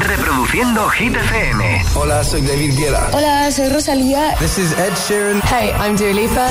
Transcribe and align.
Reproduciendo 0.00 0.88
Hit 0.90 1.16
FM. 1.16 1.84
Hola, 1.94 2.22
soy 2.22 2.42
David 2.42 2.76
Guetta. 2.76 3.10
Hola, 3.12 3.50
soy 3.50 3.68
Rosalía. 3.68 4.34
This 4.38 4.58
is 4.58 4.72
Ed 4.72 4.94
Sheeran. 4.94 5.42
Hey, 5.42 5.72
I'm 5.78 5.96
Dua 5.96 6.12
Lipa. 6.12 6.48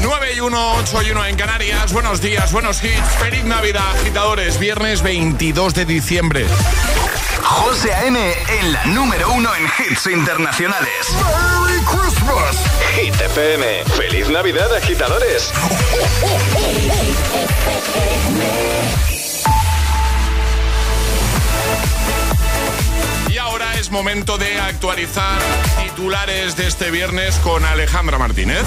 9 0.00 0.26
y 0.34 0.40
1, 0.40 0.74
8 0.76 1.02
y 1.02 1.10
1 1.10 1.24
en 1.26 1.36
Canarias. 1.36 1.92
Buenos 1.92 2.20
días, 2.20 2.52
buenos 2.52 2.82
hits. 2.82 3.08
Feliz 3.18 3.44
Navidad, 3.44 3.84
agitadores. 4.00 4.58
Viernes 4.58 5.02
22 5.02 5.74
de 5.74 5.84
diciembre. 5.84 6.46
José 7.42 7.92
A.M. 7.92 8.18
en 8.60 8.72
la 8.72 8.84
número 8.86 9.32
uno 9.32 9.50
en 9.54 9.64
hits 9.64 10.06
internacionales. 10.06 11.16
¡Merry 11.86 11.98
Christmas! 11.98 12.56
Hit 12.94 13.14
FM. 13.20 13.84
¡Feliz 13.96 14.28
Navidad, 14.28 14.74
agitadores! 14.74 15.52
Y 23.28 23.38
ahora 23.38 23.74
es 23.78 23.90
momento 23.90 24.38
de 24.38 24.58
actualizar 24.58 25.40
titulares 25.82 26.56
de 26.56 26.66
este 26.66 26.90
viernes 26.90 27.36
con 27.36 27.64
Alejandra 27.64 28.18
Martínez. 28.18 28.64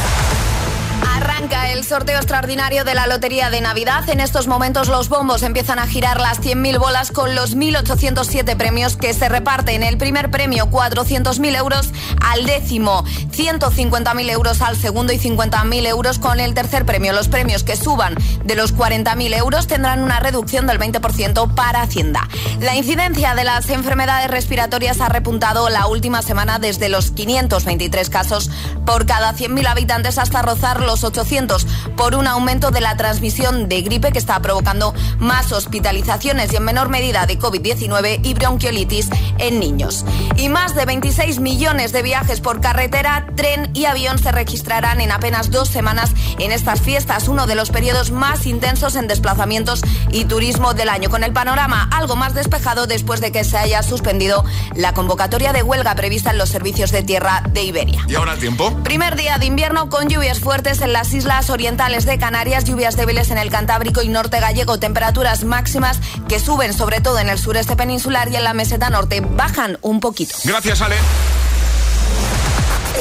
Arranca 1.19 1.69
el 1.69 1.83
sorteo 1.83 2.15
extraordinario 2.15 2.85
de 2.85 2.95
la 2.95 3.05
Lotería 3.05 3.49
de 3.49 3.59
Navidad. 3.59 4.07
En 4.07 4.21
estos 4.21 4.47
momentos 4.47 4.87
los 4.87 5.09
bombos 5.09 5.43
empiezan 5.43 5.77
a 5.77 5.85
girar 5.85 6.17
las 6.17 6.39
100.000 6.39 6.79
bolas 6.79 7.11
con 7.11 7.35
los 7.35 7.57
1.807 7.57 8.55
premios 8.55 8.95
que 8.95 9.13
se 9.13 9.27
reparten. 9.27 9.83
El 9.83 9.97
primer 9.97 10.31
premio 10.31 10.67
400.000 10.67 11.57
euros 11.57 11.91
al 12.21 12.45
décimo, 12.45 13.03
150.000 13.35 14.29
euros 14.29 14.61
al 14.61 14.77
segundo 14.77 15.11
y 15.11 15.19
50.000 15.19 15.87
euros 15.87 16.19
con 16.19 16.39
el 16.39 16.53
tercer 16.53 16.85
premio. 16.85 17.11
Los 17.11 17.27
premios 17.27 17.65
que 17.65 17.75
suban 17.75 18.15
de 18.45 18.55
los 18.55 18.73
40.000 18.73 19.35
euros 19.35 19.67
tendrán 19.67 20.01
una 20.01 20.21
reducción 20.21 20.67
del 20.67 20.79
20% 20.79 21.53
para 21.53 21.81
Hacienda. 21.81 22.29
La 22.61 22.77
incidencia 22.77 23.35
de 23.35 23.43
las 23.43 23.69
enfermedades 23.69 24.31
respiratorias 24.31 25.01
ha 25.01 25.09
repuntado 25.09 25.67
la 25.67 25.87
última 25.87 26.21
semana 26.21 26.59
desde 26.59 26.87
los 26.87 27.11
523 27.11 28.09
casos 28.09 28.49
por 28.85 29.05
cada 29.05 29.33
100.000 29.33 29.67
habitantes 29.67 30.17
hasta 30.17 30.41
rozar 30.41 30.79
los 30.79 31.03
800 31.09 31.67
por 31.95 32.15
un 32.15 32.27
aumento 32.27 32.71
de 32.71 32.81
la 32.81 32.97
transmisión 32.97 33.67
de 33.67 33.81
gripe 33.81 34.11
que 34.11 34.19
está 34.19 34.39
provocando 34.41 34.93
más 35.19 35.51
hospitalizaciones 35.51 36.53
y 36.53 36.55
en 36.55 36.63
menor 36.63 36.89
medida 36.89 37.25
de 37.25 37.37
COVID-19 37.37 38.21
y 38.23 38.33
bronquiolitis 38.33 39.09
en 39.37 39.59
niños. 39.59 40.05
Y 40.37 40.49
más 40.49 40.75
de 40.75 40.85
26 40.85 41.39
millones 41.39 41.91
de 41.91 42.01
viajes 42.01 42.41
por 42.41 42.61
carretera, 42.61 43.27
tren 43.35 43.69
y 43.73 43.85
avión 43.85 44.17
se 44.19 44.31
registrarán 44.31 45.01
en 45.01 45.11
apenas 45.11 45.51
dos 45.51 45.69
semanas 45.69 46.11
en 46.39 46.51
estas 46.51 46.81
fiestas, 46.81 47.27
uno 47.27 47.47
de 47.47 47.55
los 47.55 47.69
periodos 47.69 48.11
más 48.11 48.45
intensos 48.45 48.95
en 48.95 49.07
desplazamientos 49.07 49.81
y 50.11 50.25
turismo 50.25 50.73
del 50.73 50.89
año, 50.89 51.09
con 51.09 51.23
el 51.23 51.33
panorama 51.33 51.89
algo 51.91 52.15
más 52.15 52.33
despejado 52.33 52.87
después 52.87 53.21
de 53.21 53.31
que 53.31 53.43
se 53.43 53.57
haya 53.57 53.83
suspendido 53.83 54.45
la 54.75 54.93
convocatoria 54.93 55.53
de 55.53 55.63
huelga 55.63 55.95
prevista 55.95 56.31
en 56.31 56.37
los 56.37 56.49
servicios 56.49 56.91
de 56.91 57.03
tierra 57.03 57.43
de 57.49 57.63
Iberia. 57.63 58.05
¿Y 58.07 58.15
ahora 58.15 58.33
el 58.33 58.39
tiempo? 58.39 58.73
Primer 58.83 59.15
día 59.15 59.37
de 59.37 59.45
invierno 59.45 59.89
con 59.89 60.07
lluvias 60.09 60.39
fuertes 60.39 60.81
en 60.81 60.93
las 60.99 61.13
islas 61.13 61.49
orientales 61.49 62.05
de 62.05 62.17
Canarias, 62.17 62.65
lluvias 62.65 62.97
débiles 62.97 63.31
en 63.31 63.37
el 63.37 63.49
Cantábrico 63.49 64.01
y 64.01 64.09
norte 64.09 64.41
gallego, 64.41 64.79
temperaturas 64.79 65.45
máximas 65.45 65.97
que 66.27 66.41
suben 66.41 66.73
sobre 66.73 66.99
todo 66.99 67.19
en 67.19 67.29
el 67.29 67.39
sureste 67.39 67.77
peninsular 67.77 68.27
y 68.27 68.35
en 68.35 68.43
la 68.43 68.53
meseta 68.53 68.89
norte 68.89 69.21
bajan 69.21 69.77
un 69.81 70.01
poquito. 70.01 70.35
Gracias, 70.43 70.81
Ale. 70.81 70.97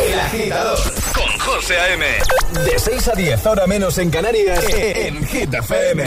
El 0.00 0.20
agitador 0.20 0.78
con 1.12 1.38
José 1.40 1.76
A.M. 1.76 2.06
De 2.64 2.78
6 2.78 3.08
a 3.08 3.14
10, 3.16 3.46
ahora 3.46 3.66
menos 3.66 3.98
en 3.98 4.10
Canarias, 4.10 4.64
en 4.72 5.26
Hit 5.26 5.52
FM. 5.52 6.04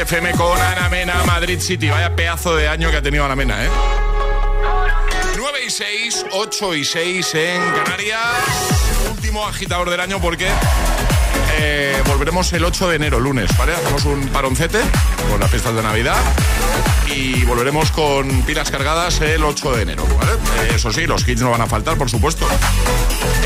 FM 0.00 0.32
con 0.32 0.58
Ana 0.58 0.88
Mena, 0.88 1.22
Madrid 1.26 1.60
City. 1.60 1.90
Vaya 1.90 2.16
pedazo 2.16 2.56
de 2.56 2.68
año 2.68 2.90
que 2.90 2.96
ha 2.96 3.02
tenido 3.02 3.22
Ana 3.24 3.36
Mena, 3.36 3.62
¿eh? 3.64 3.68
9 5.36 5.58
y 5.66 5.70
6, 5.70 6.26
8 6.32 6.74
y 6.74 6.84
6 6.84 7.34
en 7.34 7.60
Canarias. 7.72 8.18
último 9.10 9.46
agitador 9.46 9.90
del 9.90 10.00
año 10.00 10.18
porque 10.18 10.48
eh, 11.58 12.02
volveremos 12.06 12.50
el 12.54 12.64
8 12.64 12.88
de 12.88 12.96
enero, 12.96 13.20
lunes, 13.20 13.50
¿vale? 13.58 13.74
Hacemos 13.74 14.06
un 14.06 14.26
paroncete 14.28 14.80
con 15.30 15.38
las 15.38 15.50
fiestas 15.50 15.74
de 15.74 15.82
Navidad 15.82 16.16
y 17.14 17.44
volveremos 17.44 17.90
con 17.90 18.42
pilas 18.42 18.70
cargadas 18.70 19.20
el 19.20 19.44
8 19.44 19.72
de 19.76 19.82
enero. 19.82 20.04
Eh, 20.04 20.72
eso 20.76 20.90
sí, 20.92 21.06
los 21.06 21.28
hits 21.28 21.42
no 21.42 21.50
van 21.50 21.60
a 21.60 21.66
faltar, 21.66 21.98
por 21.98 22.08
supuesto. 22.08 22.46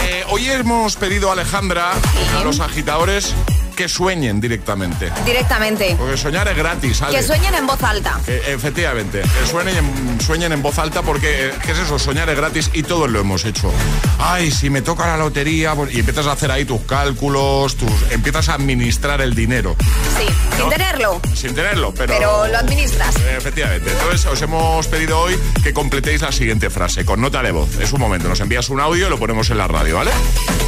Eh, 0.02 0.24
hoy 0.28 0.48
hemos 0.50 0.94
pedido 0.94 1.30
a 1.30 1.32
Alejandra, 1.32 1.92
a 2.38 2.44
los 2.44 2.60
agitadores, 2.60 3.34
que 3.74 3.88
sueñen 3.88 4.40
directamente. 4.40 5.10
Directamente. 5.24 5.94
Porque 5.98 6.16
soñar 6.16 6.48
es 6.48 6.56
gratis. 6.56 7.02
Que 7.10 7.22
sueñen 7.22 7.54
en 7.54 7.66
voz 7.66 7.82
alta. 7.82 8.18
efectivamente, 8.26 9.22
que 9.22 9.50
sueñen 9.50 9.76
en, 9.76 10.20
sueñen 10.20 10.52
en 10.52 10.62
voz 10.62 10.78
alta 10.78 11.02
porque, 11.02 11.52
¿qué 11.64 11.72
es 11.72 11.78
eso? 11.78 11.98
Soñar 11.98 12.28
es 12.30 12.36
gratis 12.36 12.70
y 12.72 12.82
todos 12.82 13.10
lo 13.10 13.20
hemos 13.20 13.44
hecho. 13.44 13.72
Ay, 14.18 14.50
si 14.50 14.70
me 14.70 14.82
toca 14.82 15.06
la 15.06 15.16
lotería 15.16 15.74
pues, 15.74 15.94
y 15.94 16.00
empiezas 16.00 16.26
a 16.26 16.32
hacer 16.32 16.50
ahí 16.50 16.64
tus 16.64 16.82
cálculos, 16.82 17.76
tus, 17.76 17.90
empiezas 18.10 18.48
a 18.48 18.54
administrar 18.54 19.20
el 19.20 19.34
dinero. 19.34 19.76
Sí, 20.18 20.26
sin 20.56 20.68
tenerlo. 20.68 21.20
Sin 21.34 21.54
tenerlo, 21.54 21.92
pero... 21.94 22.14
Pero 22.14 22.46
lo 22.48 22.58
administras. 22.58 23.16
Efectivamente. 23.16 23.90
Entonces 23.90 24.26
os 24.26 24.40
hemos 24.42 24.86
pedido 24.88 25.18
hoy 25.18 25.38
que 25.62 25.72
completéis 25.72 26.22
la 26.22 26.32
siguiente 26.32 26.70
frase 26.70 27.04
con 27.04 27.20
nota 27.20 27.42
de 27.42 27.52
voz. 27.52 27.78
Es 27.80 27.92
un 27.92 28.00
momento, 28.00 28.28
nos 28.28 28.40
envías 28.40 28.68
un 28.68 28.80
audio 28.80 29.06
y 29.06 29.10
lo 29.10 29.18
ponemos 29.18 29.50
en 29.50 29.58
la 29.58 29.68
radio, 29.68 29.96
¿vale? 29.96 30.10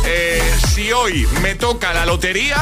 Eh, 0.06 0.43
si 0.73 0.93
hoy 0.93 1.26
me 1.43 1.55
toca 1.55 1.93
la 1.93 2.06
lotería 2.06 2.56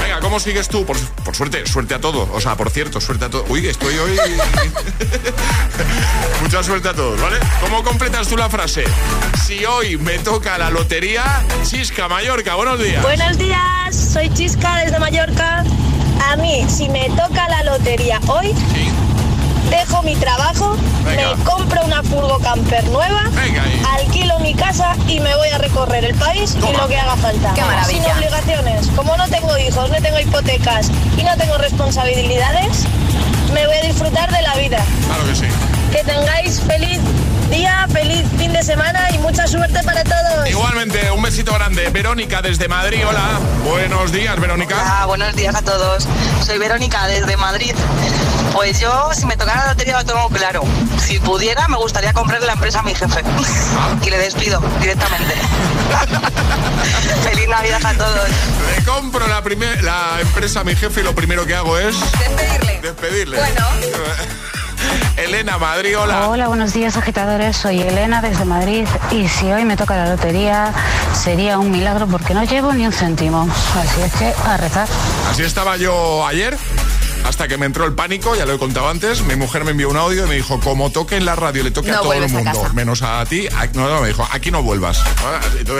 Venga, 0.00 0.20
¿cómo 0.20 0.38
sigues 0.40 0.68
tú? 0.68 0.84
Por, 0.84 0.96
suerte, 1.34 1.66
suerte 1.66 1.94
a 1.94 2.00
todos. 2.00 2.28
O 2.32 2.40
sea, 2.40 2.56
por 2.56 2.70
cierto, 2.70 3.00
suerte 3.00 3.24
a 3.24 3.30
todos. 3.30 3.48
Uy, 3.48 3.66
estoy 3.66 3.96
hoy. 3.96 4.16
Mucha 6.42 6.62
suerte 6.62 6.88
a 6.88 6.94
todos, 6.94 7.20
¿vale? 7.20 7.38
¿Cómo 7.60 7.82
completas 7.82 8.28
tú 8.28 8.36
la 8.36 8.48
frase? 8.48 8.84
Si 9.44 9.64
hoy 9.64 9.96
me 9.96 10.18
toca 10.18 10.58
la 10.58 10.70
lotería, 10.70 11.24
Chisca 11.64 12.08
Mallorca, 12.08 12.54
buenos 12.54 12.78
días. 12.82 13.02
Buenos 13.02 13.38
días, 13.38 13.96
soy 13.96 14.32
Chisca 14.32 14.76
desde 14.76 14.98
Mallorca. 14.98 15.64
A 16.30 16.36
mí, 16.36 16.64
si 16.68 16.88
me 16.88 17.08
toca 17.10 17.48
la 17.48 17.62
lotería 17.64 18.20
hoy, 18.26 18.54
dejo 19.70 20.02
mi 20.02 20.16
trabajo, 20.16 20.76
me 21.04 21.44
compro 21.44 21.84
una 21.84 22.02
furgo 22.02 22.38
camper 22.38 22.84
nueva, 22.88 23.22
alquilo 23.92 24.38
mi 24.40 24.54
casa 24.54 24.96
y 25.08 25.20
me 25.20 25.34
voy 25.36 25.48
a 25.48 25.58
recorrer 25.58 26.04
el 26.04 26.14
país 26.14 26.56
y 26.56 26.72
lo 26.72 26.88
que 26.88 26.96
haga 26.96 27.16
falta. 27.16 27.54
Qué 27.54 27.62
maravilla. 27.62 28.04
Sin 28.04 28.12
obligaciones. 28.12 28.88
Como 28.94 29.16
no 29.16 29.28
tengo 29.28 29.56
hijos, 29.58 29.90
no 29.90 29.96
tengo 30.00 30.18
hipotecas 30.20 30.90
y 31.16 31.22
no 31.22 31.36
tengo 31.36 31.58
responsabilidades, 31.58 32.84
me 33.52 33.66
voy 33.66 33.76
a 33.76 33.82
disfrutar 33.82 34.30
de 34.30 34.42
la 34.42 34.54
vida. 34.56 34.84
Claro 35.06 35.26
que 35.26 35.34
sí. 35.34 35.46
Que 35.92 36.04
tengáis 36.04 36.60
feliz 36.60 37.00
día, 37.50 37.86
feliz 37.92 38.24
fin 38.38 38.52
de 38.52 38.62
semana 38.62 39.08
y 39.12 39.18
mucha 39.18 39.46
suerte 39.46 39.82
para 39.82 40.04
todos. 40.04 40.48
Igualmente, 40.48 41.10
un 41.10 41.22
besito 41.22 41.52
grande. 41.54 41.88
Verónica 41.90 42.42
desde 42.42 42.68
Madrid, 42.68 43.06
hola. 43.08 43.40
Buenos 43.64 44.12
días, 44.12 44.38
Verónica. 44.40 44.76
Hola, 44.80 45.06
buenos 45.06 45.36
días 45.36 45.54
a 45.54 45.62
todos. 45.62 46.06
Soy 46.44 46.58
Verónica 46.58 47.06
desde 47.06 47.36
Madrid. 47.36 47.74
Pues 48.56 48.80
yo, 48.80 49.10
si 49.12 49.26
me 49.26 49.36
tocara 49.36 49.66
la 49.66 49.72
lotería, 49.72 49.98
lo 49.98 50.04
tengo 50.06 50.30
claro. 50.30 50.62
Si 50.98 51.20
pudiera, 51.20 51.68
me 51.68 51.76
gustaría 51.76 52.14
comprar 52.14 52.42
la 52.42 52.54
empresa 52.54 52.80
a 52.80 52.82
mi 52.82 52.94
jefe. 52.94 53.20
y 54.02 54.08
le 54.08 54.16
despido 54.16 54.62
directamente. 54.80 55.34
Feliz 57.22 57.48
Navidad 57.50 57.84
a 57.84 57.92
todos. 57.92 58.28
Le 58.74 58.82
compro 58.84 59.26
la, 59.28 59.42
la 59.82 60.20
empresa 60.22 60.60
a 60.60 60.64
mi 60.64 60.74
jefe 60.74 61.02
y 61.02 61.04
lo 61.04 61.14
primero 61.14 61.44
que 61.44 61.54
hago 61.54 61.78
es... 61.78 61.94
Despedirle. 62.18 62.80
Despedirle. 62.80 63.36
Bueno. 63.36 63.66
Elena, 65.18 65.58
Madrid, 65.58 65.98
hola. 65.98 66.28
Hola, 66.28 66.48
buenos 66.48 66.72
días 66.72 66.96
agitadores, 66.96 67.58
soy 67.58 67.82
Elena 67.82 68.22
desde 68.22 68.46
Madrid 68.46 68.86
y 69.10 69.28
si 69.28 69.52
hoy 69.52 69.66
me 69.66 69.76
toca 69.76 69.96
la 69.96 70.08
lotería 70.08 70.72
sería 71.12 71.58
un 71.58 71.70
milagro 71.70 72.06
porque 72.06 72.32
no 72.32 72.44
llevo 72.44 72.72
ni 72.72 72.86
un 72.86 72.92
céntimo, 72.92 73.48
así 73.74 74.00
es 74.02 74.12
que 74.14 74.34
a 74.48 74.56
rezar. 74.56 74.88
Así 75.30 75.42
estaba 75.42 75.76
yo 75.76 76.26
ayer 76.26 76.56
hasta 77.24 77.48
que 77.48 77.56
me 77.56 77.66
entró 77.66 77.84
el 77.84 77.94
pánico, 77.94 78.34
ya 78.34 78.46
lo 78.46 78.54
he 78.54 78.58
contado 78.58 78.88
antes. 78.88 79.22
Mi 79.22 79.36
mujer 79.36 79.64
me 79.64 79.72
envió 79.72 79.88
un 79.90 79.96
audio 79.96 80.24
y 80.24 80.28
me 80.28 80.34
dijo, 80.36 80.60
como 80.60 80.90
toque 80.90 81.16
en 81.16 81.24
la 81.24 81.36
radio, 81.36 81.62
le 81.62 81.70
toque 81.70 81.90
a 81.90 82.00
todo 82.00 82.12
el 82.12 82.28
mundo, 82.28 82.70
menos 82.74 83.02
a 83.02 83.24
ti. 83.26 83.48
No, 83.74 83.88
no, 83.88 84.00
me 84.00 84.08
dijo, 84.08 84.26
aquí 84.30 84.50
no 84.50 84.62
vuelvas. 84.62 85.02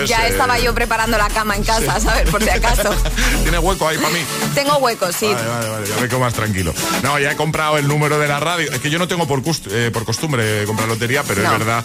ya 0.06 0.27
estaba 0.27 0.59
eh, 0.59 0.65
yo 0.65 0.75
preparando 0.75 1.19
la 1.19 1.29
cama 1.29 1.56
en 1.56 1.65
casa, 1.65 2.00
¿sabes? 2.00 2.29
Por 2.31 2.43
si 2.43 2.50
acaso. 2.50 2.94
¿Tiene 3.43 3.59
hueco 3.59 3.88
ahí 3.88 3.97
para 3.97 4.11
mí? 4.11 4.21
Tengo 4.55 4.77
hueco, 4.79 5.12
sí. 5.12 5.27
Vale, 5.27 5.49
vale, 5.49 5.69
vale, 5.69 5.87
ya 5.87 6.00
me 6.00 6.09
quedo 6.09 6.21
más 6.21 6.35
tranquilo. 6.35 6.75
No, 7.03 7.19
ya 7.19 7.33
he 7.33 7.37
comprado 7.37 7.79
el 7.79 7.88
número 7.88 8.19
de 8.19 8.29
la 8.29 8.41
radio. 8.41 8.71
Es 8.73 8.81
que 8.81 8.91
yo 8.91 8.99
no 8.99 9.09
tengo 9.09 9.27
por, 9.27 9.43
eh, 9.71 9.91
por 9.93 10.05
costumbre 10.05 10.65
comprar 10.65 10.88
lotería, 10.88 11.23
pero 11.23 11.43
es 11.43 11.50
verdad 11.50 11.85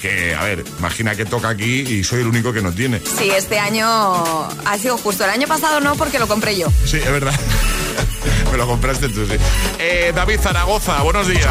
que, 0.00 0.34
a 0.34 0.44
ver, 0.44 0.64
imagina 0.78 1.14
que 1.14 1.24
toca 1.24 1.48
aquí 1.48 1.80
y 1.80 2.04
soy 2.04 2.20
el 2.20 2.26
único 2.26 2.52
que 2.52 2.62
no 2.62 2.72
tiene. 2.72 3.00
Sí, 3.00 3.30
este 3.30 3.58
año 3.58 3.88
ha 3.88 4.78
sido 4.78 4.98
justo. 4.98 5.24
El 5.24 5.30
año 5.30 5.46
pasado 5.46 5.80
no, 5.80 5.94
porque 5.96 6.18
lo 6.18 6.28
compré 6.28 6.56
yo. 6.56 6.68
Sí, 6.84 6.98
es 6.98 7.10
verdad. 7.10 7.34
Me 8.50 8.58
lo 8.58 8.66
compraste 8.66 9.08
tú, 9.08 9.26
sí. 9.26 9.36
Eh, 9.78 10.12
David 10.14 10.40
Zaragoza, 10.40 11.02
buenos 11.02 11.28
días. 11.28 11.48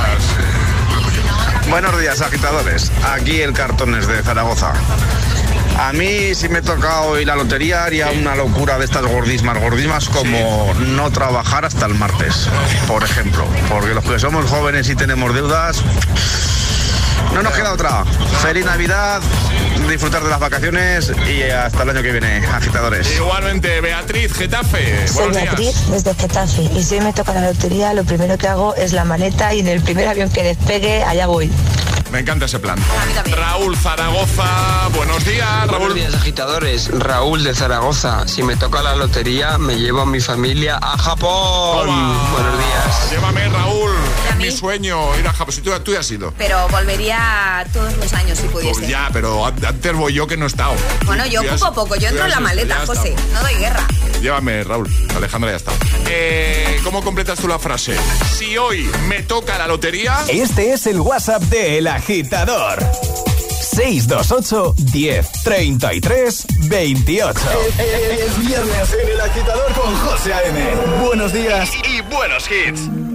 Buenos 1.70 2.00
días, 2.00 2.22
agitadores. 2.22 2.92
Aquí 3.04 3.42
el 3.42 3.54
cartón 3.54 3.96
es 3.96 4.08
de 4.08 4.22
Zaragoza. 4.24 4.74
A 5.80 5.92
mí, 5.92 6.34
si 6.34 6.48
me 6.48 6.62
toca 6.62 7.02
hoy 7.02 7.26
la 7.26 7.36
lotería, 7.36 7.84
haría 7.84 8.10
una 8.12 8.36
locura 8.36 8.78
de 8.78 8.86
estas 8.86 9.06
gordismas, 9.06 9.60
gordismas 9.60 10.08
como 10.08 10.74
no 10.80 11.12
trabajar 11.12 11.66
hasta 11.66 11.86
el 11.86 11.96
martes, 11.96 12.48
por 12.88 13.04
ejemplo. 13.04 13.46
Porque 13.70 13.94
los 13.94 14.04
que 14.06 14.18
somos 14.18 14.46
jóvenes 14.50 14.88
y 14.90 14.96
tenemos 14.96 15.34
deudas, 15.34 15.84
no 17.36 17.44
nos 17.44 17.54
queda 17.54 17.74
otra. 17.74 18.06
Feliz 18.42 18.66
Navidad, 18.66 19.22
disfrutar 19.90 20.24
de 20.24 20.30
las 20.30 20.40
vacaciones 20.40 21.12
y 21.28 21.44
hasta 21.44 21.84
el 21.84 21.90
año 21.90 22.02
que 22.02 22.12
viene, 22.14 22.38
agitadores. 22.48 23.14
Igualmente, 23.14 23.82
Beatriz, 23.82 24.34
Getafe. 24.34 25.06
Soy 25.06 25.34
Beatriz 25.34 25.92
desde 25.92 26.14
Getafe 26.16 26.64
y 26.64 26.82
si 26.82 27.02
me 27.02 27.12
toca 27.12 27.34
la 27.34 27.42
lotería, 27.42 27.94
lo 27.94 28.06
primero 28.06 28.38
que 28.38 28.48
hago 28.48 28.74
es 28.76 28.94
la 28.94 29.04
maleta 29.04 29.54
y 29.54 29.60
en 29.60 29.68
el 29.68 29.82
primer 29.82 30.08
avión 30.08 30.30
que 30.30 30.44
despegue, 30.44 31.04
allá 31.04 31.28
voy. 31.28 31.52
Me 32.12 32.20
encanta 32.20 32.46
ese 32.46 32.60
plan. 32.60 32.78
Raúl 33.32 33.76
Zaragoza, 33.76 34.88
buenos 34.94 35.26
días, 35.26 35.68
Raúl. 35.68 35.80
Buenos 35.80 35.96
días, 35.96 36.14
agitadores. 36.14 36.90
Raúl 36.98 37.44
de 37.44 37.54
Zaragoza. 37.54 38.28
Si 38.28 38.42
me 38.42 38.56
toca 38.56 38.82
la 38.82 38.96
lotería, 38.96 39.58
me 39.58 39.76
llevo 39.76 40.02
a 40.02 40.06
mi 40.06 40.20
familia 40.22 40.78
a 40.82 40.98
Japón. 40.98 41.88
Buenos 41.88 42.58
días. 42.58 43.12
Llévame, 43.12 43.50
Raúl. 43.50 43.92
Es 44.30 44.36
mi 44.38 44.52
sueño 44.52 45.18
ir 45.18 45.28
a 45.28 45.34
Japón. 45.34 45.54
Si 45.54 45.62
tú, 45.62 45.72
tú 45.82 45.92
ya 45.92 46.00
has 46.00 46.12
ido. 46.12 46.34
Pero 46.38 46.68
volvería 46.70 47.66
todos 47.74 47.96
los 47.98 48.14
años 48.14 48.38
si 48.38 48.48
pudiese. 48.48 48.80
Pues 48.80 48.88
ya, 48.90 49.10
pero 49.12 49.46
antes 49.46 49.94
voy 49.94 50.14
yo 50.14 50.26
que 50.28 50.38
no 50.38 50.46
he 50.46 50.48
estado. 50.48 50.74
Bueno, 51.06 51.26
yo 51.26 51.42
ocupo 51.42 51.74
poco. 51.74 51.96
Yo 51.96 52.08
entro 52.08 52.26
en 52.26 52.32
la 52.32 52.40
maleta, 52.40 52.86
José. 52.86 53.14
No 53.34 53.42
doy 53.42 53.56
guerra. 53.56 53.86
Llévame, 54.26 54.64
Raúl. 54.64 54.90
Alejandra 55.16 55.52
ya 55.52 55.58
está. 55.58 55.72
Eh, 56.10 56.80
¿Cómo 56.84 57.04
completas 57.04 57.38
tú 57.38 57.48
la 57.48 57.60
frase? 57.60 57.96
Si 58.36 58.58
hoy 58.58 58.90
me 59.08 59.22
toca 59.22 59.56
la 59.60 59.68
lotería. 59.68 60.18
Este 60.28 60.74
es 60.74 60.88
el 60.88 61.00
WhatsApp 61.00 61.44
de 61.44 61.78
El 61.78 61.86
Agitador. 61.86 62.80
628 63.62 64.74
10 64.80 65.32
33 65.44 66.46
28. 66.62 67.40
Es, 67.78 68.40
viernes 68.40 68.98
en 69.00 69.10
El 69.10 69.22
Agitador 69.22 69.72
con 69.74 69.96
José 69.96 70.34
A.M. 70.34 70.76
Buenos 71.06 71.32
días 71.32 71.70
y 71.88 72.02
buenos 72.12 72.50
hits. 72.50 73.15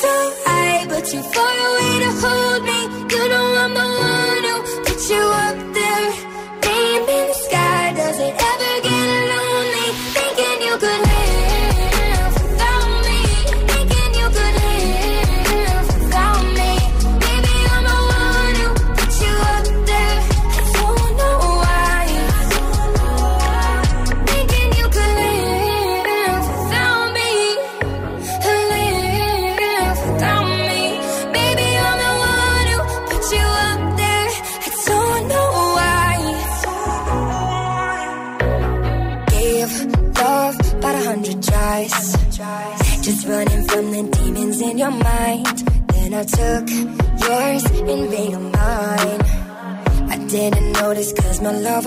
so 0.00 0.32
high, 0.46 0.86
but 0.88 1.04
too 1.04 1.22
far 1.34 1.54
away 1.68 1.94
to 2.04 2.10
hold 2.20 2.62
me. 2.64 3.17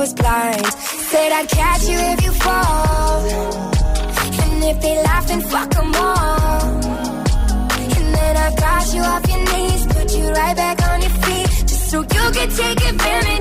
was 0.02 0.14
blind. 0.16 0.66
Said 1.12 1.32
I'd 1.32 1.48
catch 1.48 1.84
you 1.92 2.00
if 2.14 2.20
you 2.26 2.32
fall. 2.46 3.20
And 4.44 4.64
if 4.72 4.78
they 4.82 4.96
laugh, 5.04 5.28
then 5.28 5.42
fuck 5.42 5.70
them 5.70 5.92
all. 5.96 6.62
And 8.00 8.08
then 8.18 8.34
I 8.46 8.48
got 8.66 8.86
you 8.96 9.02
off 9.12 9.24
your 9.32 9.44
knees, 9.52 9.82
put 9.96 10.08
you 10.18 10.26
right 10.40 10.56
back 10.56 10.78
on 10.90 11.02
your 11.06 11.16
feet. 11.24 11.50
Just 11.70 11.92
so 11.92 11.98
you 12.02 12.26
could 12.36 12.52
take 12.62 12.82
advantage 12.92 13.41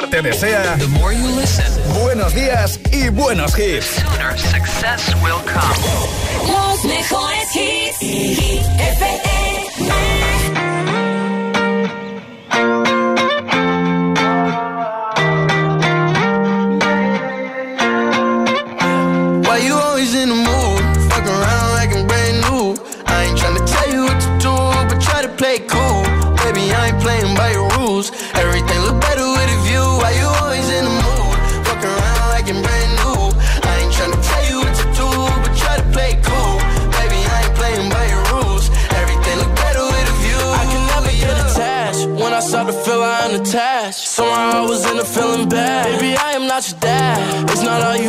the 0.00 0.88
more 0.88 1.12
you 1.12 1.28
listen, 1.36 1.66
buenos 2.00 2.32
días 2.32 2.80
y 2.92 3.10
buenos 3.10 3.54
hits. 3.58 3.86
Sooner 3.86 4.38
success 4.38 5.14
will 5.22 5.40
come. 5.44 6.12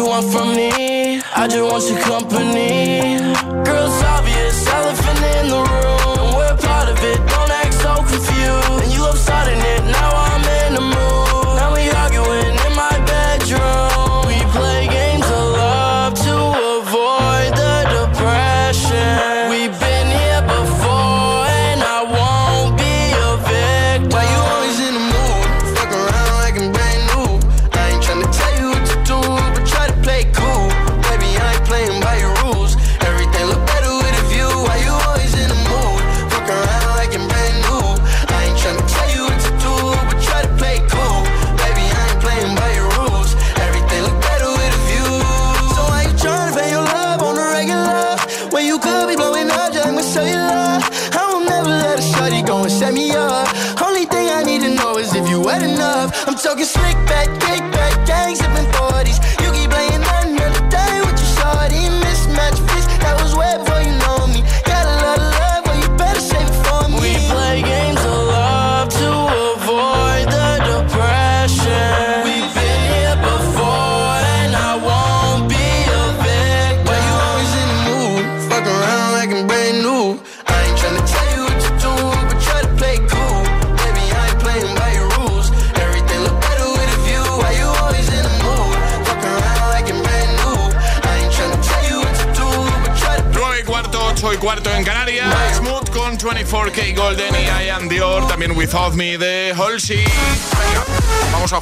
you 0.04 0.10
want 0.10 0.32
from 0.32 0.56
me? 0.56 1.22
I 1.36 1.48
just 1.48 1.62
want 1.62 1.90
your 1.90 2.00
company. 2.00 3.33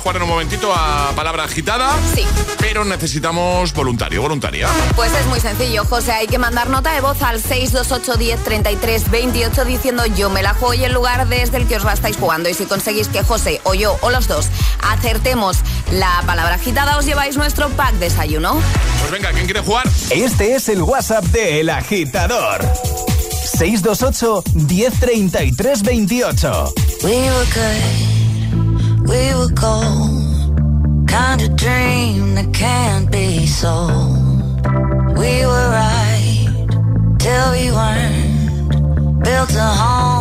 jugar 0.01 0.17
en 0.17 0.23
un 0.23 0.29
momentito 0.29 0.73
a 0.73 1.11
palabra 1.15 1.43
agitada. 1.43 1.91
Sí. 2.13 2.25
Pero 2.59 2.83
necesitamos 2.83 3.73
voluntario, 3.73 4.21
voluntaria. 4.21 4.67
Pues 4.95 5.13
es 5.13 5.25
muy 5.27 5.39
sencillo, 5.39 5.85
José. 5.85 6.11
Hay 6.11 6.27
que 6.27 6.37
mandar 6.37 6.69
nota 6.69 6.93
de 6.93 7.01
voz 7.01 7.21
al 7.21 7.41
628 7.41 8.17
10 8.17 8.43
33 8.43 9.11
28 9.11 9.65
diciendo 9.65 10.05
yo 10.05 10.29
me 10.29 10.43
la 10.43 10.53
juego 10.53 10.73
y 10.73 10.83
el 10.83 10.93
lugar 10.93 11.27
desde 11.27 11.57
el 11.57 11.67
que 11.67 11.77
os 11.77 11.83
la 11.83 11.93
estáis 11.93 12.17
jugando. 12.17 12.49
Y 12.49 12.53
si 12.53 12.65
conseguís 12.65 13.07
que 13.07 13.23
José 13.23 13.61
o 13.63 13.73
yo 13.73 13.97
o 14.01 14.09
los 14.09 14.27
dos 14.27 14.47
acertemos 14.81 15.57
la 15.91 16.23
palabra 16.25 16.55
agitada, 16.55 16.97
os 16.97 17.05
lleváis 17.05 17.37
nuestro 17.37 17.69
pack 17.69 17.93
de 17.93 18.09
desayuno. 18.09 18.59
Pues 18.99 19.11
venga, 19.11 19.31
¿quién 19.31 19.45
quiere 19.45 19.61
jugar? 19.61 19.87
Este 20.09 20.55
es 20.55 20.69
el 20.69 20.81
WhatsApp 20.81 21.23
de 21.25 21.61
El 21.61 21.69
Agitador. 21.69 22.61
628 23.57 24.43
1033 24.53 25.83
28. 25.83 26.73
We 27.03 27.11
were 27.11 27.45
good. 27.53 28.00
we 29.11 29.23
were 29.35 29.53
gold. 29.65 31.07
Kind 31.07 31.41
of 31.41 31.55
dream 31.57 32.35
that 32.35 32.53
can't 32.53 33.11
be 33.11 33.45
sold. 33.45 34.17
We 35.19 35.33
were 35.51 35.67
right 35.81 36.67
till 37.19 37.47
we 37.55 37.65
weren't. 37.77 39.23
Built 39.23 39.53
a 39.55 39.69
home. 39.81 40.20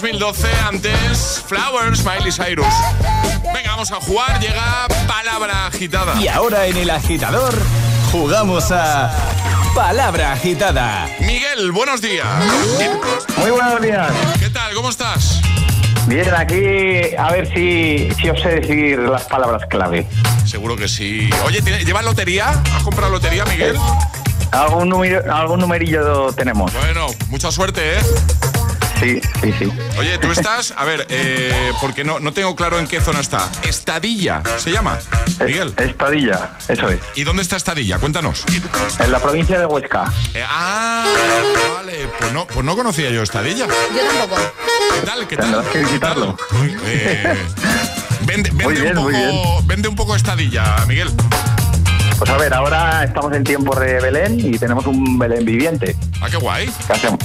2012, 0.00 0.48
antes 0.66 1.44
Flowers, 1.46 2.04
Miley 2.04 2.32
Cyrus. 2.32 2.66
Venga, 3.54 3.70
vamos 3.70 3.92
a 3.92 4.00
jugar, 4.00 4.40
llega 4.40 4.88
palabra 5.06 5.68
agitada. 5.68 6.20
Y 6.20 6.26
ahora 6.26 6.66
en 6.66 6.76
el 6.78 6.90
agitador, 6.90 7.54
jugamos 8.10 8.72
a 8.72 9.12
palabra 9.72 10.32
agitada. 10.32 11.08
Miguel, 11.20 11.70
buenos 11.70 12.00
días. 12.00 12.26
Muy 13.36 13.52
buenos 13.52 13.80
días. 13.80 14.10
¿Qué 14.40 14.50
tal? 14.50 14.74
¿Cómo 14.74 14.88
estás? 14.88 15.40
Bien, 16.08 16.34
aquí 16.34 17.14
a 17.16 17.30
ver 17.30 17.46
si, 17.54 18.10
si 18.20 18.30
os 18.30 18.40
sé 18.40 18.48
decir 18.48 18.98
las 18.98 19.22
palabras 19.26 19.62
clave. 19.68 20.08
Seguro 20.44 20.74
que 20.74 20.88
sí. 20.88 21.30
Oye, 21.46 21.60
¿llevas 21.84 22.04
lotería? 22.04 22.48
¿Has 22.74 22.82
comprado 22.82 23.12
lotería, 23.12 23.44
Miguel? 23.44 23.76
Algún, 24.50 24.88
número, 24.88 25.32
algún 25.32 25.60
numerillo 25.60 26.32
tenemos. 26.32 26.72
Bueno, 26.72 27.06
mucha 27.28 27.52
suerte, 27.52 27.98
¿eh? 27.98 28.02
Sí, 29.04 29.20
sí, 29.42 29.52
sí. 29.58 29.68
Oye, 29.98 30.16
tú 30.16 30.32
estás, 30.32 30.72
a 30.74 30.82
ver, 30.86 31.06
eh, 31.10 31.72
porque 31.82 32.04
no, 32.04 32.20
no 32.20 32.32
tengo 32.32 32.56
claro 32.56 32.78
en 32.78 32.86
qué 32.88 33.02
zona 33.02 33.20
está. 33.20 33.50
Estadilla, 33.62 34.42
¿se 34.56 34.72
llama? 34.72 34.98
Miguel. 35.44 35.74
Estadilla, 35.76 36.56
eso 36.68 36.88
es. 36.88 37.00
¿Y 37.14 37.22
dónde 37.24 37.42
está 37.42 37.56
Estadilla? 37.56 37.98
Cuéntanos. 37.98 38.46
En 38.98 39.12
la 39.12 39.18
provincia 39.18 39.58
de 39.58 39.66
Huesca. 39.66 40.10
Eh, 40.32 40.42
ah, 40.48 41.04
vale, 41.76 42.08
pues 42.18 42.32
no, 42.32 42.46
pues 42.46 42.64
no 42.64 42.74
conocía 42.74 43.10
yo 43.10 43.22
Estadilla. 43.22 43.66
Yo 43.66 44.06
tampoco. 44.06 44.40
¿Qué 44.94 45.06
tal? 45.06 45.28
¿Qué 45.28 45.36
tal? 45.36 45.44
Tendrás 45.50 45.66
que 45.68 45.78
visitarlo. 45.80 46.36
Eh, 46.86 47.36
vende, 48.22 48.48
vende, 48.54 48.64
Muy 48.64 48.74
bien, 48.74 48.96
un 48.96 49.04
muy 49.04 49.12
poco, 49.12 49.54
bien. 49.56 49.66
vende 49.66 49.88
un 49.88 49.96
poco 49.96 50.16
Estadilla, 50.16 50.76
Miguel. 50.88 51.10
Pues 52.18 52.30
a 52.30 52.36
ver, 52.36 52.54
ahora 52.54 53.04
estamos 53.04 53.32
en 53.32 53.44
tiempo 53.44 53.74
de 53.78 54.00
Belén 54.00 54.38
y 54.40 54.58
tenemos 54.58 54.86
un 54.86 55.18
Belén 55.18 55.44
viviente. 55.44 55.96
Ah, 56.20 56.28
qué 56.30 56.36
guay. 56.36 56.70
Que 56.86 56.92
hacemos, 56.92 57.18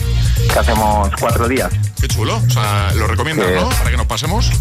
que 0.52 0.60
hacemos 0.60 1.10
cuatro 1.19 1.47
días. 1.47 1.71
Qué 2.02 2.08
chulo. 2.08 2.38
O 2.38 2.49
sea, 2.49 2.91
lo 2.95 3.08
recomiendas, 3.08 3.47
Sí. 3.47 3.54
¿no? 3.56 3.69
Para 3.69 3.91
que 3.91 3.97
nos 3.97 4.08
pasemos. 4.08 4.52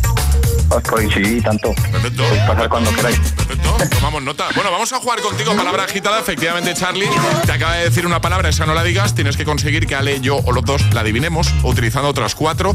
Os 0.70 0.82
podéis 0.82 1.14
sí, 1.14 1.40
tanto. 1.40 1.72
Perfecto. 1.90 2.22
Podéis 2.24 2.42
pasar 2.42 2.68
cuando 2.68 2.92
queráis. 2.94 3.18
Perfecto, 3.18 3.74
tomamos 3.96 4.22
nota. 4.22 4.48
Bueno, 4.54 4.70
vamos 4.70 4.92
a 4.92 4.98
jugar 5.00 5.20
contigo 5.22 5.56
palabra 5.56 5.84
agitada. 5.84 6.20
Efectivamente, 6.20 6.74
Charlie 6.74 7.08
te 7.46 7.52
acaba 7.52 7.76
de 7.76 7.84
decir 7.84 8.04
una 8.06 8.20
palabra, 8.20 8.50
esa 8.50 8.66
no 8.66 8.74
la 8.74 8.84
digas. 8.84 9.14
Tienes 9.14 9.36
que 9.36 9.46
conseguir 9.46 9.86
que 9.86 9.94
Ale, 9.94 10.20
yo 10.20 10.36
o 10.36 10.52
los 10.52 10.64
dos 10.64 10.82
la 10.92 11.00
adivinemos 11.00 11.52
utilizando 11.62 12.08
otras 12.08 12.34
cuatro 12.34 12.74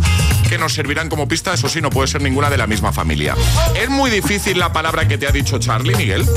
que 0.50 0.58
nos 0.58 0.74
servirán 0.74 1.08
como 1.08 1.28
pista. 1.28 1.54
Eso 1.54 1.70
sí, 1.70 1.82
no 1.82 1.92
puede 1.92 2.08
ser 2.08 2.22
ninguna 2.24 2.50
de 2.50 2.58
la 2.58 2.66
misma 2.66 2.92
familia. 2.92 3.36
¿Es 3.76 3.90
muy 3.90 4.10
difícil 4.10 4.58
la 4.58 4.74
palabra 4.74 5.08
que 5.08 5.18
te 5.20 5.28
ha 5.28 5.32
dicho 5.32 5.60
Charlie, 5.60 5.96
Miguel? 5.96 6.28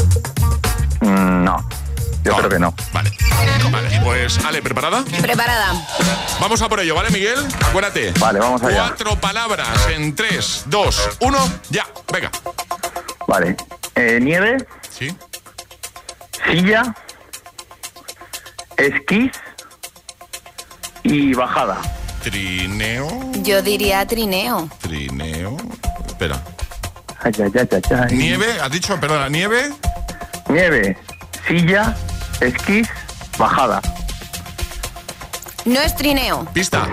Mm, 1.06 1.44
no, 1.44 1.68
yo 2.24 2.36
creo 2.36 2.48
que 2.48 2.58
no. 2.58 2.74
Vale. 2.92 3.10
Vale, 3.70 4.00
pues 4.02 4.38
Ale, 4.44 4.62
¿preparada? 4.62 5.04
Preparada. 5.22 5.72
Vamos 6.40 6.60
a 6.62 6.68
por 6.68 6.80
ello, 6.80 6.94
¿vale, 6.94 7.10
Miguel? 7.10 7.38
Acuérdate. 7.68 8.12
Vale, 8.18 8.38
vamos 8.38 8.62
allá. 8.62 8.88
Cuatro 8.88 9.16
palabras 9.20 9.68
en 9.94 10.14
tres, 10.14 10.64
dos, 10.66 11.08
uno, 11.20 11.38
ya. 11.70 11.86
Venga. 12.12 12.30
Vale. 13.26 13.56
Eh, 13.94 14.18
nieve, 14.20 14.66
Sí. 14.90 15.14
silla, 16.46 16.94
esquís 18.76 19.32
y 21.02 21.34
bajada. 21.34 21.78
Trineo, 22.22 23.08
Yo 23.42 23.62
diría 23.62 24.04
trineo. 24.06 24.68
trineo. 24.80 25.56
Espera. 26.06 26.42
Ay, 27.22 27.32
ay, 27.38 27.52
ay, 27.54 27.68
ay, 27.70 27.96
ay. 28.10 28.16
Nieve, 28.16 28.60
has 28.60 28.70
dicho, 28.70 28.98
perdona, 29.00 29.28
nieve. 29.28 29.72
Nieve, 30.48 30.96
silla, 31.46 31.94
esquís, 32.40 32.88
bajada. 33.38 33.80
No 35.64 35.80
es 35.80 35.94
trineo. 35.96 36.44
Pista. 36.52 36.86